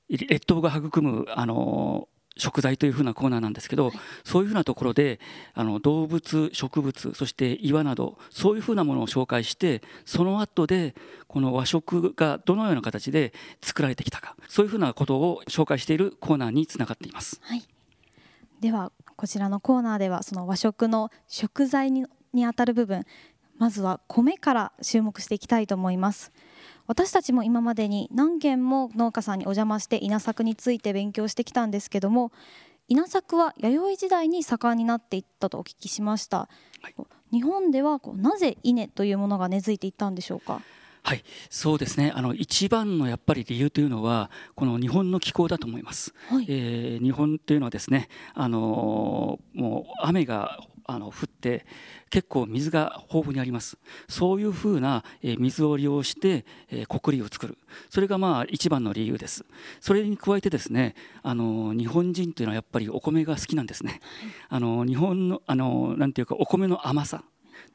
[0.09, 5.20] ー、列島が育む、あの食材というふうなコーナーなんですけど、はい、そういうふうなところで
[5.53, 10.95] あの動物植物そして岩などそういうふうなものを紹介してその後で
[11.28, 17.39] この和食がどのような形で作られてきたかそういうふうなことを紹介しているコーナーにつながっています。
[17.43, 17.64] はい、
[18.64, 23.03] ではこちらのコーナーではその和食の食材ににあたる部分
[23.57, 26.32] まずは米から注目していきたいと思います。
[26.88, 32.32] 私たちも今までに何軒も農家さんにお邪魔して稲作について勉強してきたんですけども
[32.88, 36.47] 稲作は弥生時代に盛んになっていったとお聞きしました、は
[36.89, 36.95] い、
[37.34, 40.61] 日本ではこうなぜ稲というものが根付いていったんでしょうか？
[41.05, 42.13] はい、そうですね。
[42.15, 46.13] あの一番のやっぱり理由というのはこの日本の気候だと思います。
[46.29, 51.65] はい、えー、日本というのはですね、あのもう雨があの降って
[52.09, 53.77] 結構水が豊富にあります。
[54.07, 57.57] そういうふうな、え水を利用して、え国利を作る。
[57.89, 59.45] それがまあ一番の理由です。
[59.81, 63.99] それに加えてですねあの日本人というのはやっぱりお米が好きなんですね、
[64.47, 67.25] あの日本のあのなんていうかお米の甘さ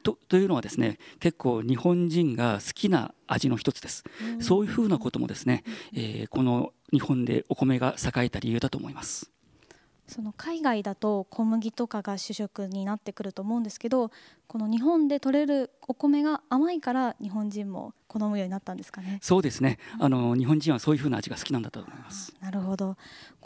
[0.03, 4.03] とというのはですね結構日本人が好きな味の一つです、
[4.39, 9.31] そういうふうなこともですね、えー、この日本でお米が栄えた理由だと思います
[10.07, 14.09] その海外だと小麦とかが主食になってくると思うんですけど
[14.47, 19.19] この日本で取れるお米が甘いから日本人も好むようになったんですかね？
[19.21, 19.77] そうですね。
[19.99, 22.33] あの日本人はそういう風な味が好きなんだと思います。
[22.41, 22.97] なるほど。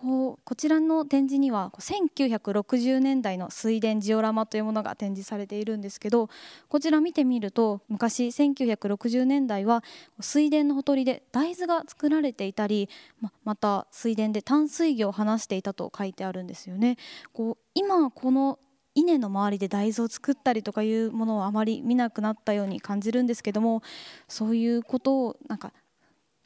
[0.03, 6.29] こうこちらの展示には1960年代の水田ジオラマというものが展示されているんですけど、
[6.67, 9.81] こちら見てみると昔1960年代は
[10.19, 12.89] 水田のほとりで大豆が作られていたり、
[13.21, 16.97] ままた水田で淡水魚を放していたと書いてあるんですよね。
[17.31, 18.59] こう今この
[18.95, 23.81] 稲の周りで大豆を作ったりとかいうものをあまり見なくなったように感じるんですけども
[24.27, 25.73] そういうことをなんか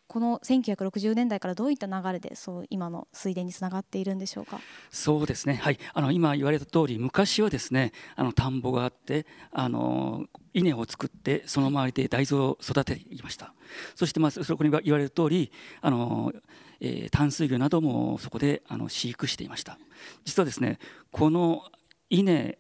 [0.08, 4.60] この1960年代からどういった流れでそう今の水田につながっているんでしょうか？
[4.90, 13.54] そうですね、はい、あの今言われた通り昔はですねあの田んぼがあってあの稲を作ってその周りで大豆を育てていました。
[13.96, 15.52] そしてまあそこに言われる通り
[15.82, 16.32] あの、
[16.80, 19.78] えー、淡水魚などもそこであの飼育していました。
[20.24, 20.80] 実はですね
[21.12, 21.64] この
[22.10, 22.58] 稲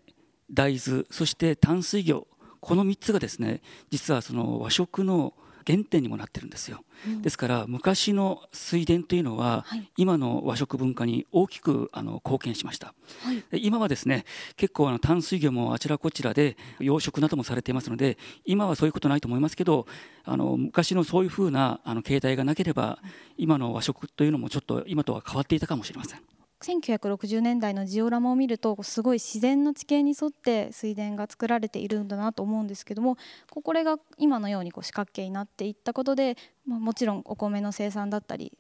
[0.52, 2.28] 大豆そして淡水魚
[2.60, 5.34] この3つがですね実はその和食の
[5.68, 12.93] 原点にもなってるんですよ、うん、ですから昔の水田というのは、はい、今の和食文化に大きくあの貢献しました、
[13.24, 14.24] はい、今はですね
[14.55, 19.86] 結構あの淡水魚もあちらこちらで養殖などもされていますので今はそういうことないと思いますけど
[20.24, 22.99] あの昔のそういうふうなあの形態がなければ
[23.38, 26.37] 今の和食というのもちょっと今とは変わっていたかもしれません。
[26.62, 33.18] 1960年代のジオラマを見るとすごい自然の地形に沿って水田が作られているんだなと思うんですけども
[33.49, 36.36] これが今のようにこう四角形になっていったことで、
[36.66, 38.53] まあ、もちろんお米の生産だったり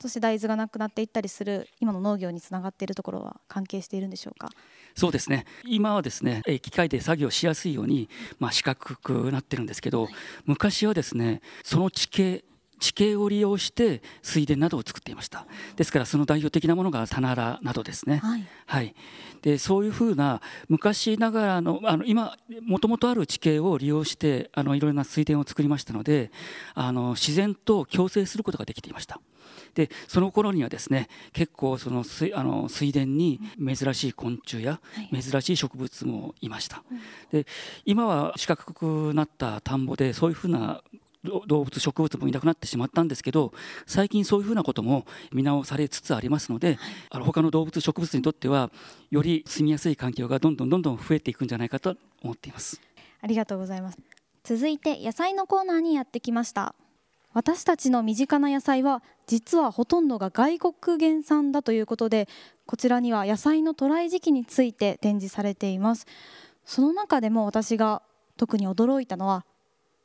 [0.00, 4.48] そして大豆がなくなっていったりする今の農業につながっているところは関係しているんでしょうか？
[4.96, 5.46] そうですね。
[5.64, 10.14] 今はですね機械で作業しやすいように、まあ、四角くなってるんですけど、はい、
[10.46, 12.44] 昔はですねその地形
[12.78, 15.46] 地形を利用して水田などを作っていました。
[15.76, 18.94] ですからその代表的なものが棚原などですね、はい、はい、
[19.42, 26.30] でそういうふうな昔ながらのあの今もともとある地形を利用してあのいろいろな水田を作りましたので
[26.74, 29.20] あの自然と共生することができていました。
[29.74, 34.80] でその頃にはですね結構その水あの水田に珍しい昆虫や
[35.12, 36.82] 珍しい植物もいました、
[37.32, 37.46] で
[37.84, 40.82] 今は四角くなった田んぼでそういうふうな
[41.24, 43.52] 動物植物もいなくなってしまったんですけど
[43.86, 46.78] 最近そういうふうなことも見直されつつありますので、
[47.10, 48.70] はい、他の動物植物にとっては
[49.10, 52.80] より住みやすい環境がどんどんどんどん増えていくんじゃないかと思っています。
[53.20, 53.98] ありがとうございます。
[54.42, 56.74] 続いて野菜のコーナーにやってきました。
[57.32, 62.28] 私たちの身近な野菜は実はほとんどが外国原産だということで
[62.64, 66.06] こちらには野菜の渡来時期について展示されています。
[66.64, 68.02] その中でも私が
[68.36, 69.44] 特に驚いたのは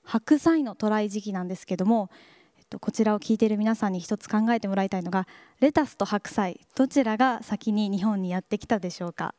[0.10, 2.10] 白菜の渡来時期なんですけども、
[2.57, 5.28] えっと、こちらを聞いている皆さんに一つ考えてもらいたいのが
[5.60, 9.36] レタスと白菜どちらが先に日本にやってきたでしょうか？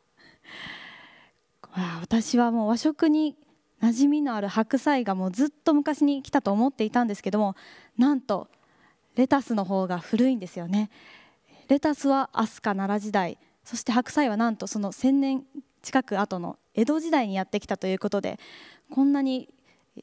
[2.01, 3.37] 私はもう和食に
[3.83, 7.57] 馴染みのある白菜がもうずっと昔に来たと思っていたんですけども
[7.99, 8.47] なんと
[9.17, 10.89] レタスの方が古いんですよね。
[11.67, 15.45] レタスは飛鳥奈良時代そして白菜はなんとその1000年
[15.83, 18.39] 近く後の江戸時代にやってきたということで
[18.91, 19.49] こんなに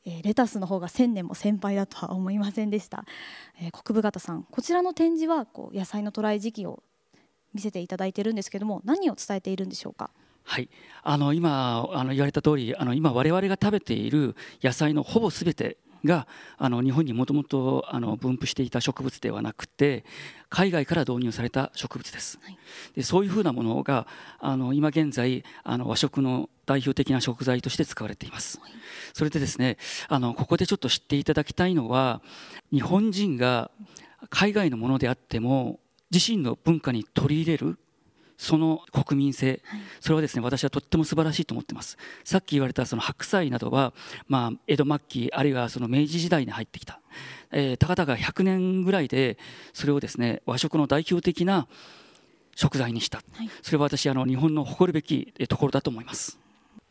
[0.06, 3.06] えレタスの方が1000年も先輩だとは思いませんでした、
[3.62, 6.84] えー、国分方さんこちらの展示はこう野菜の渡来時期を
[7.54, 10.10] 見せていただいているんですけども何を伝えているんでしょうか？
[10.43, 10.70] はい、
[11.04, 16.28] あの今あの言われた通りあの今我々が食べている野菜のほぼすべてが
[16.58, 17.86] あの日本にもともと
[18.20, 20.06] 分布していた植物ではなくて
[20.50, 22.39] 海外から導入された植物です。
[22.41, 22.58] はい、
[22.95, 24.08] でそういうふうなものが
[24.39, 28.60] あの今現在あの和食の代表的な食材として使われています。
[28.62, 28.72] はい、
[29.14, 29.78] それでですね
[30.08, 32.22] あのここでちょっと知っていただきたいのは
[32.72, 33.72] 日本人が
[34.30, 35.80] 海外のものであっても
[36.12, 37.78] 自身の文化に取り入れる
[38.38, 39.62] その国民性、
[40.00, 41.98] それはですね私はとっても素晴らしいと思ってます。
[42.24, 43.94] さっき言われたその白菜などは、
[44.28, 47.00] まあ、江戸末期あるいはその明治時代に入ってきた、
[47.52, 49.38] えー、たかだか100年ぐらいで
[49.74, 51.68] それをですね和食の代表的な
[52.56, 56.40] 食材にした、はい、それは私あの日本の誇るべきところだと思います。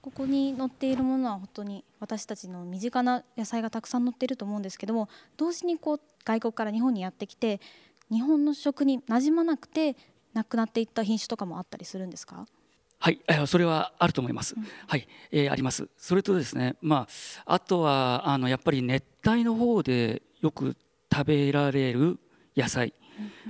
[0.03, 7.61] ここに載っているものは本当に私たちの身近な野菜がたくさん載っていると思うんですけども同時にこう外国から日本にやってきて
[8.09, 9.97] 日本の食に馴染まなくて
[10.37, 12.47] なくなっていった品種とかもあったりするんですか？
[12.99, 14.55] はい、それはあると思います。
[14.57, 15.89] うん、はい、えー、あります。
[15.97, 17.07] それとですね、ま
[17.47, 20.77] あ、あとはあのやっぱり熱帯の方でよく
[21.13, 22.19] 食べられる
[22.57, 22.95] 野菜、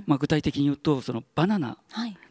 [0.05, 1.77] まあ、具体的に言うとそのバナナ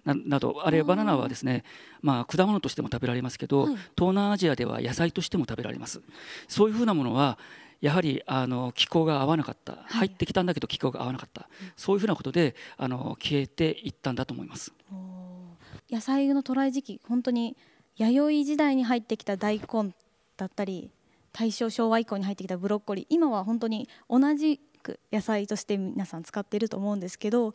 [0.04, 1.64] な,、などあれバナナはですね、
[2.02, 6.00] まあ、果物としても食べられますけど、はい、東南アジアでは野菜としても食べられます。
[6.48, 7.38] そういうふうなものは
[7.80, 14.72] やはりあの気候が合わなかった、入ってきたんだけど気候が合わなかった、そういうふうなことであの消えていったんだと思います。
[15.90, 17.56] 野菜の渡来時期本当に
[17.96, 19.94] 弥生時代に入ってきた大根
[20.36, 20.90] だったり
[21.32, 27.54] 大正昭和以降に入ってきたブロッコリー今は本当に同じく野菜として皆さん使っていると思うんですけど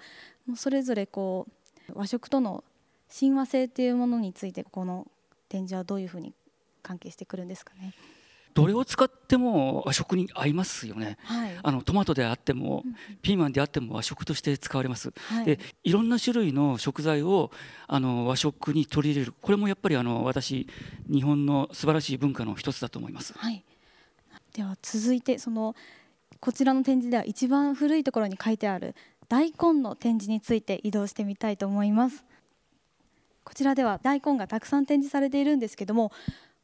[0.56, 1.48] それぞれこ
[1.90, 2.64] う和食との
[3.10, 5.08] 親和性というものについてこの
[5.50, 6.34] 展示はどういうふうに
[6.82, 7.94] 関係してくるんですかね？
[8.54, 12.84] どれを使っても和食に合いますよね、はい、あのトマトであっても
[13.22, 17.52] ピーマンであっても和食として使われます、はい、でいろんな種類の食材を
[17.88, 19.34] あの和食に取り入れる。
[19.42, 20.68] これもやっぱりあの私
[21.12, 23.64] 日本の素晴らしい文化の一つだと思います、はい、
[24.54, 25.76] では続いてその
[26.40, 28.96] こちらの展示では一番古いところに書いてある
[29.30, 32.26] 大根の展示について移動してみたいと思います。
[33.44, 36.12] こちらでは大根がたくさん展示されているんですけども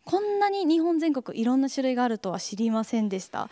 [0.08, 3.50] こんなに日本全国いろんな種類があるとは知りませんでした。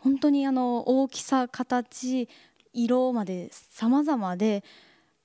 [0.00, 2.30] 本当にあの大きさ形
[2.72, 4.64] 色まで様々で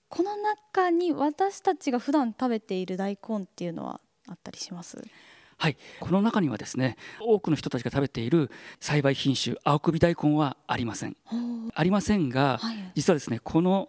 [0.09, 5.01] この中に私たちが普段食べている大根っていうのはあったりします？
[5.57, 5.77] はい。
[6.01, 11.15] この中にはですね多くの人たちが食べている栽培品種青首大根はありません。
[11.73, 13.87] ありませんが、はい、実はですねこの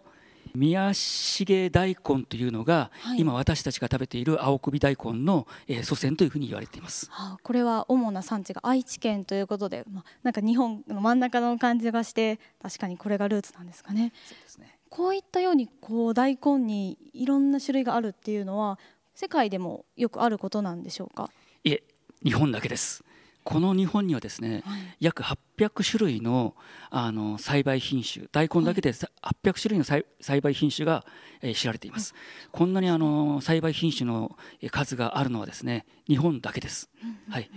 [0.53, 14.11] 宮重大根というのが、はい、今私たちが食べている青首大根の、えー、祖先というふうに言われています、はあ、これは主な産地が愛知県ということで、まあ、なんか日本の真ん中の感じがして確かにこれがルーツなんですかね。
[14.27, 14.77] そうですね。
[14.89, 18.79] こういったようにこう大根にいろんな種類があるっていうのは
[19.13, 21.29] 世界でもよくあることなんでしょうか？
[21.63, 21.83] いえ
[22.23, 23.03] 日本だけです
[23.45, 26.55] この日本にはですね、はい、約800種類の
[26.89, 29.13] あの栽培品種大根だけで800
[29.53, 31.05] 種類の栽培品種が、
[31.41, 34.35] えー、知られています、はい、こんなにあの栽培品種の
[34.71, 36.89] 数があるのはですね日本だけです、
[37.29, 37.49] はい、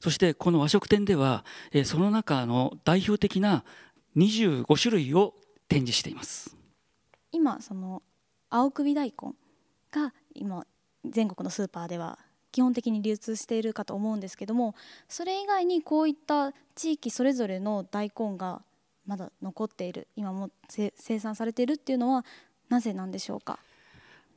[0.00, 3.64] そしてこの和食店では、えー、その中の代表的な
[4.16, 5.34] 25種類を
[5.68, 6.56] 展示しています。
[7.32, 8.02] 今その
[8.48, 9.32] 青首大根
[9.90, 10.64] が今
[11.04, 12.18] 全国のスーパーでは
[12.54, 14.76] 基本的に流通しているかと思うんですけども
[15.08, 18.62] それ以外にこういった地域それぞれの大根が
[19.08, 22.24] まだ残っている今も生産されているっていうのは
[22.68, 23.58] なぜなんでしょうか？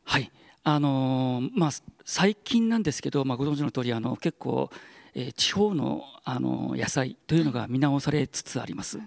[0.03, 0.31] はい。
[0.63, 1.69] あのー、まあ、
[2.03, 4.71] 最近なんですけど、まあ、ご存知の通りあり結構
[5.19, 8.99] え地方のあの野菜というのが見直されつつあります。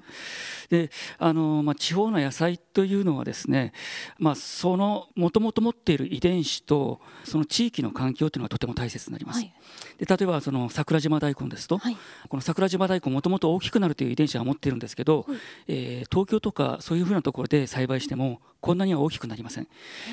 [0.70, 3.72] であの、まあ、地方の野菜というのはですね、
[4.18, 9.40] まあ、そのもともと持っている遺伝子とその地域の環境というのがとても大切になります。
[9.40, 9.54] はい、
[9.98, 11.96] で例えばその桜島大根ですと、はい、
[12.28, 15.38] この桜島大根もともと大きくなるという遺伝子は持っているんですけど、はい、
[15.68, 19.68] えー、東京とかそういうふうなところで栽培してもこんなには大きくなりません。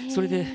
[0.10, 0.46] それで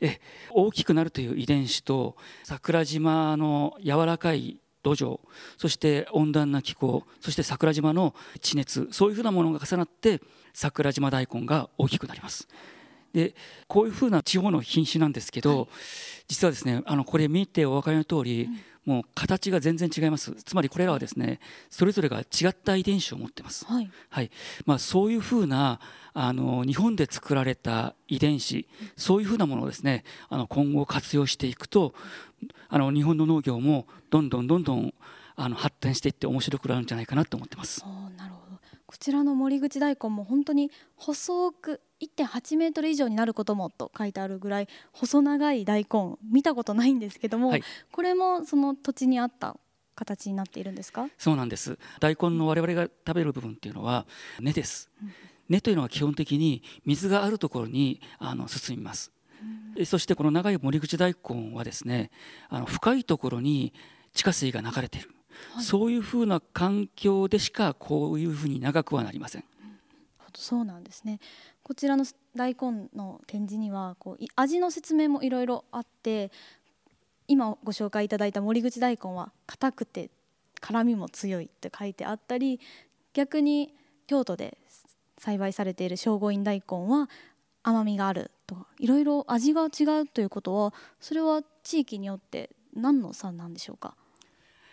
[0.00, 0.18] え
[0.50, 5.20] 大きくなるという遺伝子と桜島の柔らかい土壌
[5.56, 10.20] そして温暖な気候そして桜島の地熱そういうふうなものが重なって
[10.54, 12.48] 桜島大根が大きくなります。
[13.12, 13.34] で
[13.66, 15.68] こういうふうな地方の品種なんですけど、はい、
[16.28, 20.32] 実はですねあのこれ見てお分かりの通り、うん、もう形が全然違います。
[20.32, 24.30] つまりこれらはですねそれぞれが違った遺伝子を持ってます、はい、はい、
[24.64, 25.78] まあ、そういうふうな
[26.14, 31.92] あの日本で作られた遺伝子、うん、そういうふうなものをですねあの今後活用していくと
[32.70, 34.94] あの日本の農業もどんどんどんどん
[35.36, 37.84] あの発展していって面白くなるんじゃないかなと思ってます。
[38.16, 38.47] なるほど
[38.88, 47.62] こちらの森口大根も本当に細く1.8メートル以上になることもと書いてあるぐらい細長い大根見たことないんですけども、はい、
[47.92, 49.56] これもその土地に合った
[49.94, 51.10] 形になっているんですか？
[51.18, 51.78] そうなんです。
[52.00, 54.06] 大根の我々が食べる部分っていうのは
[54.40, 55.12] 根です、うん、
[55.50, 59.12] 根というのは基本的に水があるところにあの進みます。
[59.84, 62.10] そしてこの長い森口大根はですね
[62.48, 63.74] あの深いところに
[64.14, 65.10] 地下水が流れている、
[65.54, 69.44] はい、そういうふうな環境でしかこういうふうに長くはなりません。
[70.34, 71.18] そうなんですね。
[71.62, 72.04] こちらの
[72.36, 76.30] 大根の展示にはこう味の説明もいろいろあって
[77.26, 80.10] 今ご紹介いただいた森口大根は硬くて
[80.60, 82.60] 辛みも強いって書いてあったり
[83.12, 83.74] 逆に
[84.06, 84.58] 京都で
[85.18, 87.10] 栽培されている聖護院大根は
[87.62, 93.94] 甘みがあるとかいろいろ味が違うということはそれは地域によって何の差なんでしょうか？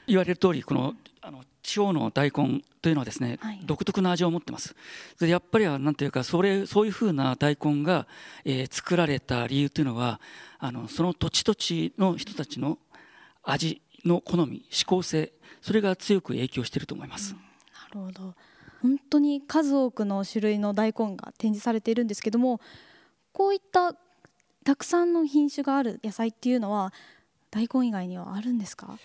[0.08, 4.76] 言われる通りこのあの地方の大根というのはですね、はい、独特な味を持ってます。
[5.20, 8.06] でやっぱりはなんていうかそれそういうふうな大根が、
[8.44, 10.22] えー、作られた理由というのは
[10.60, 12.78] あのその土地土地の人たちの
[13.42, 15.32] 味の好み指向性
[15.62, 18.36] それが強く影響していると思います、うん、なるほど。
[18.84, 22.62] 本当に数多くの種類の大根が展示されているんですけども
[23.32, 23.96] こういった
[24.64, 26.94] たくさんの品種がある野菜っていうのは
[27.50, 29.00] 大根以外にはあるんですか？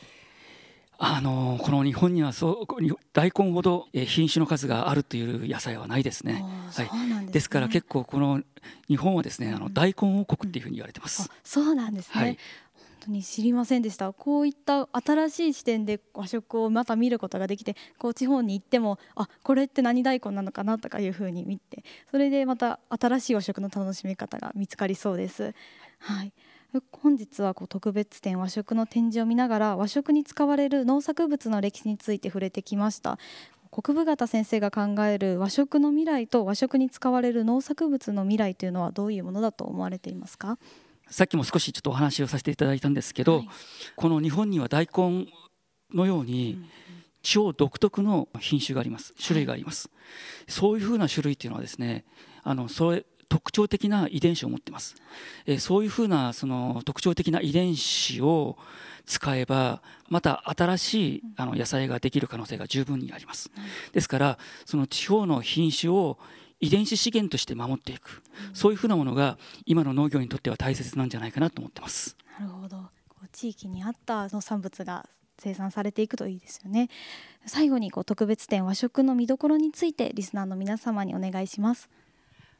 [1.03, 6.44] あのこの日本にはそう大根ほど品種の数があるという野菜はないですね。
[6.72, 8.42] はい、ですから結構この
[8.86, 11.22] 日本はですねあの大根王国っていうふうに言われてます。
[11.22, 12.20] うん、そうなんですね。
[12.20, 12.38] はい、
[13.01, 25.55] 当に知りませんでしたこういった新しい視点で和食をまた見ることができてこう地方に行ってもあこれって何大根なのかなとかいうふうに見てそれでまた新しい和食の楽しみ方が見つかりそうです。
[25.98, 26.32] はい
[26.92, 33.18] 本日はこう特別展和食の展示を見ながら和食に使われる農作物の歴史について触れてきました。
[33.72, 40.58] 国分方先生が考える和食の未来と和食に使われる農作物の未来というのはどういうものだと思われていますか？
[41.08, 43.48] さっきも少しちょっとお話をさせていただいたんですけど、はい、
[43.96, 45.26] この日本には大根
[45.92, 46.60] のように
[47.22, 49.14] 地方独特の品種があります。
[49.24, 49.90] 種類があります、
[50.48, 52.04] そういうふうな種類っていうのはですね
[52.42, 54.96] あのそれ特徴的な遺伝子を持っています、
[55.46, 58.58] えそういうふうなその特徴的な遺伝子を
[59.06, 63.50] 使えばまた新しいあの野菜ができる可能性が十分にあります。
[63.92, 66.18] ですからその地方の品種を
[66.58, 68.22] 遺伝子資源として守っていく、
[68.52, 72.16] そういうふうなものが今の農業にとっては大切なんじゃないかなと思ってます。
[72.38, 72.90] なるほど。
[73.32, 75.08] 地域に合った農産物が
[75.38, 76.88] 生産されていくといいですよね。
[77.46, 81.88] 最後にこう特別展和食の見どころについてリスナーの皆様にお願いします。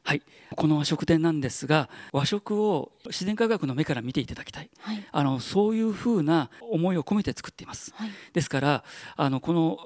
[0.03, 0.21] はい。
[0.55, 8.83] この和食店なんですが和食を自然科学の目から見ていただきたい、はい、あのそういうふうな思いを込めて作っています、はい、ですから
[9.15, 9.77] あのこの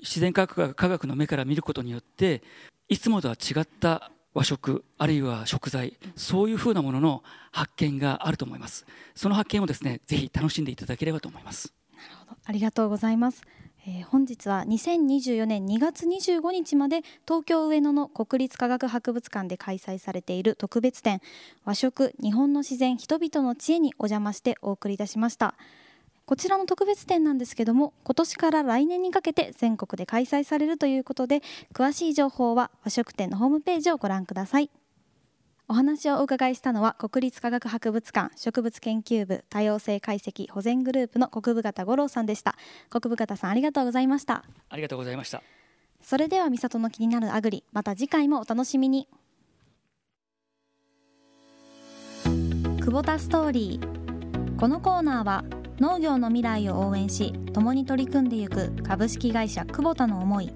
[0.00, 2.42] 自然科学科学の目から見ることによって
[2.88, 8.86] いつもとは違った和食あるいは食材そういうふうなものの発見があると思います。
[9.14, 11.72] その発見をですねぜひ楽しんでいただければと思います。
[11.92, 12.36] なるほど。
[12.44, 13.42] ありがとうございます
[13.86, 21.20] えー、本日は2024年2月25日まで東京上野の国立科学博物館で開催されている特別展
[21.64, 25.54] 和食日本の自然人々の知恵にお邪魔してお送りいたしました。
[26.26, 31.42] こちらの特別展なんですけども今年から来年にかけて全国で開催されるということで
[31.74, 34.70] 詳しい情報は和食店のホームページをご覧ください。
[35.70, 42.56] お話をお伺いしたのは国立科学博物館植物研究部多様性解析保全グループの国部方五郎さんでした。
[42.88, 44.42] 国部方さんありがとうございました。
[44.68, 45.44] ありがとうございました。
[46.02, 49.06] それでは三里の気になるアグリまた次回もお楽しみに。
[52.24, 54.56] 久保田ストーリー。
[54.58, 55.44] このコーナーは
[55.78, 60.52] 農業の未来を応援し共に取り組んでいく株式会社久保田の思い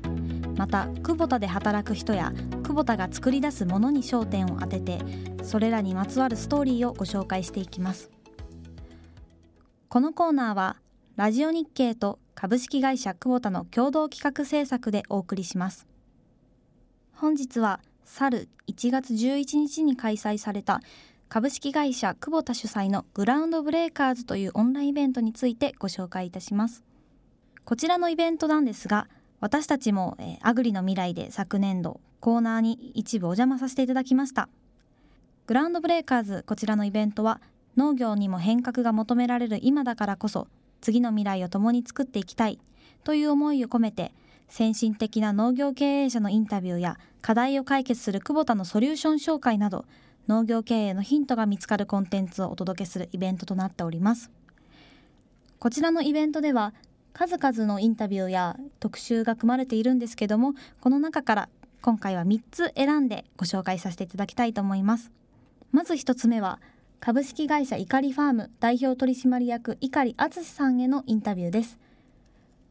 [0.57, 2.33] また久保田で働く人や
[2.63, 4.99] 久保田が作り出すものに焦点を当てて
[5.43, 8.11] それらにまつわるストーリーをご紹介していきます。
[9.89, 10.77] このコーナーは
[11.17, 15.87] ラジオ日経と株式会社久保田の共同企画制作でお送りします。
[17.13, 20.81] 本日は去る1月11日に開催された
[21.29, 26.83] 株式会社久保田主催のグラウンドブレーカーズというオンラインイベントについてご紹介いたします。
[27.65, 29.09] こちらのイベントなんですが
[29.45, 34.49] 私たちも、えー、アグリの未来で昨年度コーナーに一部お邪魔させていただきました。
[35.47, 37.43] グラウンドブレーカーズこちらのイベントは
[37.77, 40.49] 農業にも変革が求められる今だからこそ
[40.81, 42.59] 次の未来を共に作っていきたい
[43.05, 44.15] という思いを込めて
[44.49, 49.85] 先進的な農業経営者のインタビューや課題を解決する久保田のソリューション紹介など
[50.27, 54.31] 農業経営のヒントが見つかるコンテンツをお届けするイベントとなっております。
[55.59, 56.73] こちらのイベントでは
[57.15, 61.49] 数々のインタビューや特集が組まれているんですけどもこの中から
[61.81, 65.13] 今回は3つ選んでご紹介させていただきたいと思います。
[65.71, 66.61] まず1つ目は
[67.01, 71.79] 株式会社いかりファーム代表取締役碇敦さんへのインタビューです。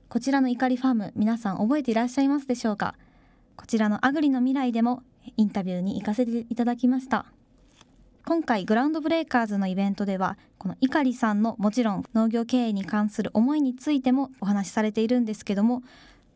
[0.09, 2.95] こちらのいかりファーム皆さん覚えていらっしゃいますでしょうか？
[3.55, 5.03] こちらのアグリの未来でも
[5.37, 7.25] インタビューに行かせていただきました。
[8.26, 15.84] 今回グラウンドブレーカーズのイベントではこの碇さんのもちろん農業経営に関する思いについてもお話しされているんですけども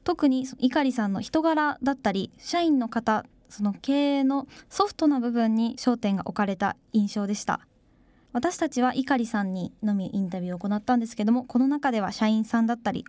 [0.04, 7.62] 特に碇さんの人柄だったり社員の方その経営のソフトな部分に焦点が置かれた印象でした。
[8.34, 13.06] 私たちは碇さんにのみインタビューを行ったんですけどもこの中では社員さんだったり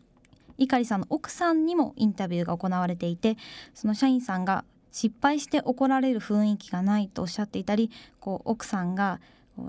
[0.57, 3.37] 碇さんの奥さんにもインタビューが行われていて
[3.75, 9.21] その社員さんが失敗して怒られる雰囲気がないとおっしゃっていたりこう奥さんが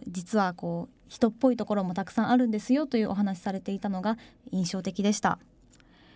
[0.08, 4.18] 実はこう人っぽいところもたくさんあるんですよというお話されていたのが
[4.52, 5.40] 印象的でした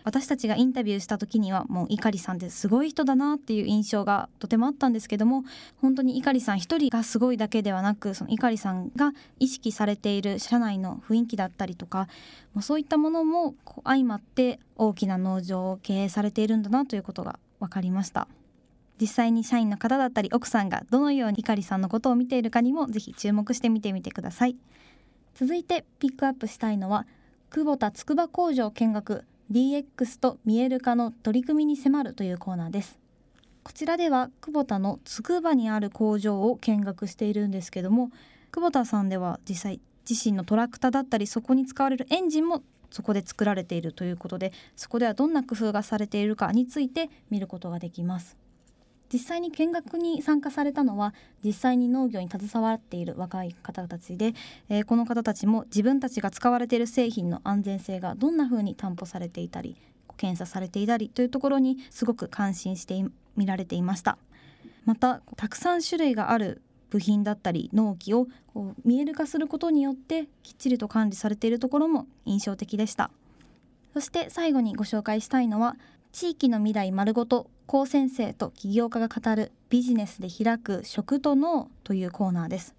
[0.04, 5.44] 私たちがインタビューした時にはもう碇さんってすごい人だなっていう印象がとてもあったんですけども
[5.80, 12.06] 本当に碇さん一人がすごいだけではなくその碇さんが意識されている社内の雰囲気だったりとか
[12.52, 18.28] もうそういったものも相まって大きな農場を経営されているんだなということが分かりました。
[19.00, 24.56] 実際に社員の方だったり奥さんがどのように碇さんのことを見ているかにもぜひ注目して見てみてください。
[25.34, 27.06] 続いてピックアップしたいのは
[27.50, 32.98] 久保田筑波工場見学 DX と見える化の取り組みに迫るというコーナーです。
[33.64, 38.10] こちらでは久保田の筑波にある工場を見学しているんですけども
[38.52, 48.36] 久保田さんでは実際自身のトラクターだったりそこに使われるエンジンもそこで作られているということでそこではどんな工夫がされているかについて見ることができます。
[49.12, 51.14] 実際に見学に参加されたのは
[51.44, 54.34] 実際に農業に携わっている若い方たちで、
[54.68, 59.76] えー、この方たちも自分たちが使われている製品の安全性がどんな風に担保されていたり
[60.16, 63.04] 検査されていたりというところにすごく感心して
[63.36, 64.18] 見られていました。
[64.84, 73.10] またたくさん種類がある部品だったり納期をこう見える化することによってきっちりと管理されているところも印象的でした。
[73.94, 75.76] そして最後にご紹介したいのは
[76.14, 82.76] 地域の未来丸ごと高専生と起業家が語るビジネスで開く食と脳というコーナーです。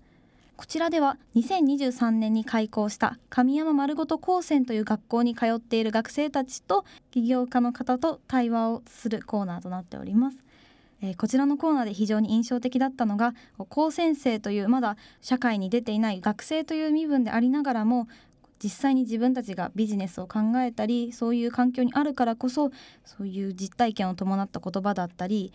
[0.55, 10.37] こちらでは2023年に開校した神山丸ごと高専という学校に通っている学生たちと起業家の方と対話をするコーナーとなっております。
[11.01, 13.33] えー、こちらのコーナーで非常に印象的だったのが
[13.67, 18.07] 高専生というまだ社会に出ていない学生という身分でありながらも
[18.65, 22.71] 実際に自分たちがビジネスを考えたりそういう環境にあるからこそ
[23.03, 25.53] そういう実体験を伴った言葉だったり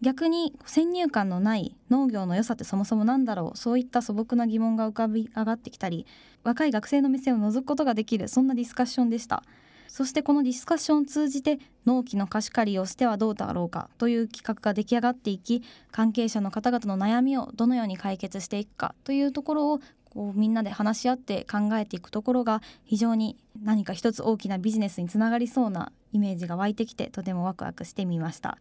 [0.00, 6.06] 逆に先入観のない農業の良さってそもそもなんだろうそういった素朴な疑問が浮かび上がってきたり
[6.42, 9.42] 若い学生の目線を覗くことができるそんなディスカッションでした。
[9.88, 19.80] そしてこのディスカッションを通じて納期の貸し借りをしてはどうだろうかという企画が出来上がっていき関係者の方々の悩みをどのように解決していくかというところを
[20.10, 28.58] こうみんなで話し合って考えていくところが非常に何か一つ大きなビジネスにつながりそうなイメージが湧いてきてとてもワクワクしてみました。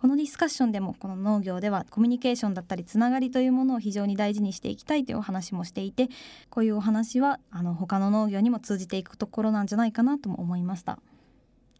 [0.00, 6.08] このディスカッションでもこの農業ではコミュニケーションだったりつながりというものを非常に大事にしていきたいというお話もしていて
[6.50, 11.00] こういうお話はあの他の農業にも通じていくところなんじゃないかなとも思いました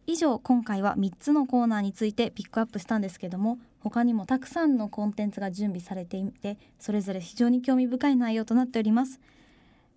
[0.09, 9.19] 以上今回は3つのコーナーについてピックアップしたんですけども他にもたくさんのコンテンツが準備されていてそれぞれ非常に興味深い内容となっております。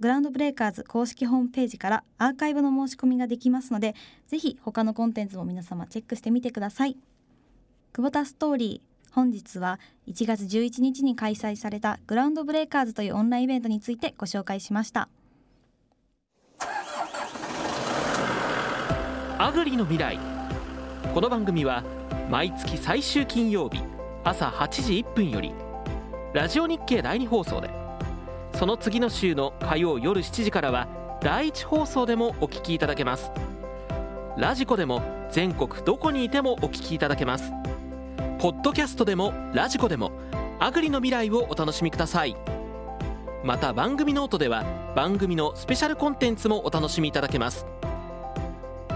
[0.00, 3.94] グラウンドブレイカーズ公式ホームページからアーカイブの申し込みができますので
[4.28, 6.98] ぜひ他のコンテンツも皆様チェックしてみてください。
[7.94, 15.08] 久保田ストーリー本日は1月11日に開催されたグラウンドブレイカーズというオンラインイベントについてご紹介しました。
[19.42, 20.20] アグリの未来。
[21.12, 21.82] この番組は
[22.30, 23.82] 毎月最終金曜日
[24.22, 25.52] 朝8時1分より
[26.32, 27.68] ラジオ日経第2放送で
[28.54, 30.86] その次の週の火曜夜7時からは
[31.20, 33.32] 第1放送でもお聞きいただけます。
[34.36, 35.02] ラジコでも
[35.32, 37.50] 全国どこにいてもお聞きいただけます。
[38.38, 40.12] ポッドキャストでもラジコでも
[40.60, 42.36] アグリの未来をお楽しみください。
[43.42, 44.64] また番組ノートでは
[44.94, 47.66] 番組のスペシャルコンテンツもお楽しみいただけます。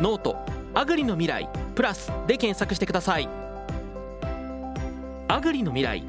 [0.00, 0.36] ノート
[0.74, 3.28] アグリの未来プラスで検索してください
[5.28, 6.04] アグリの未来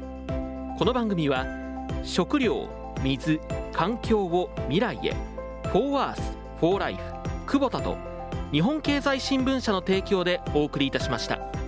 [0.78, 1.46] この番組は
[2.02, 2.68] 食料
[3.02, 3.40] 水
[3.72, 5.14] 環境を未来へ
[5.68, 7.00] フォーワースフォーライフ
[7.46, 7.96] 久保田と
[8.52, 11.67] 日本経済新聞社の提供でお送りいたしました。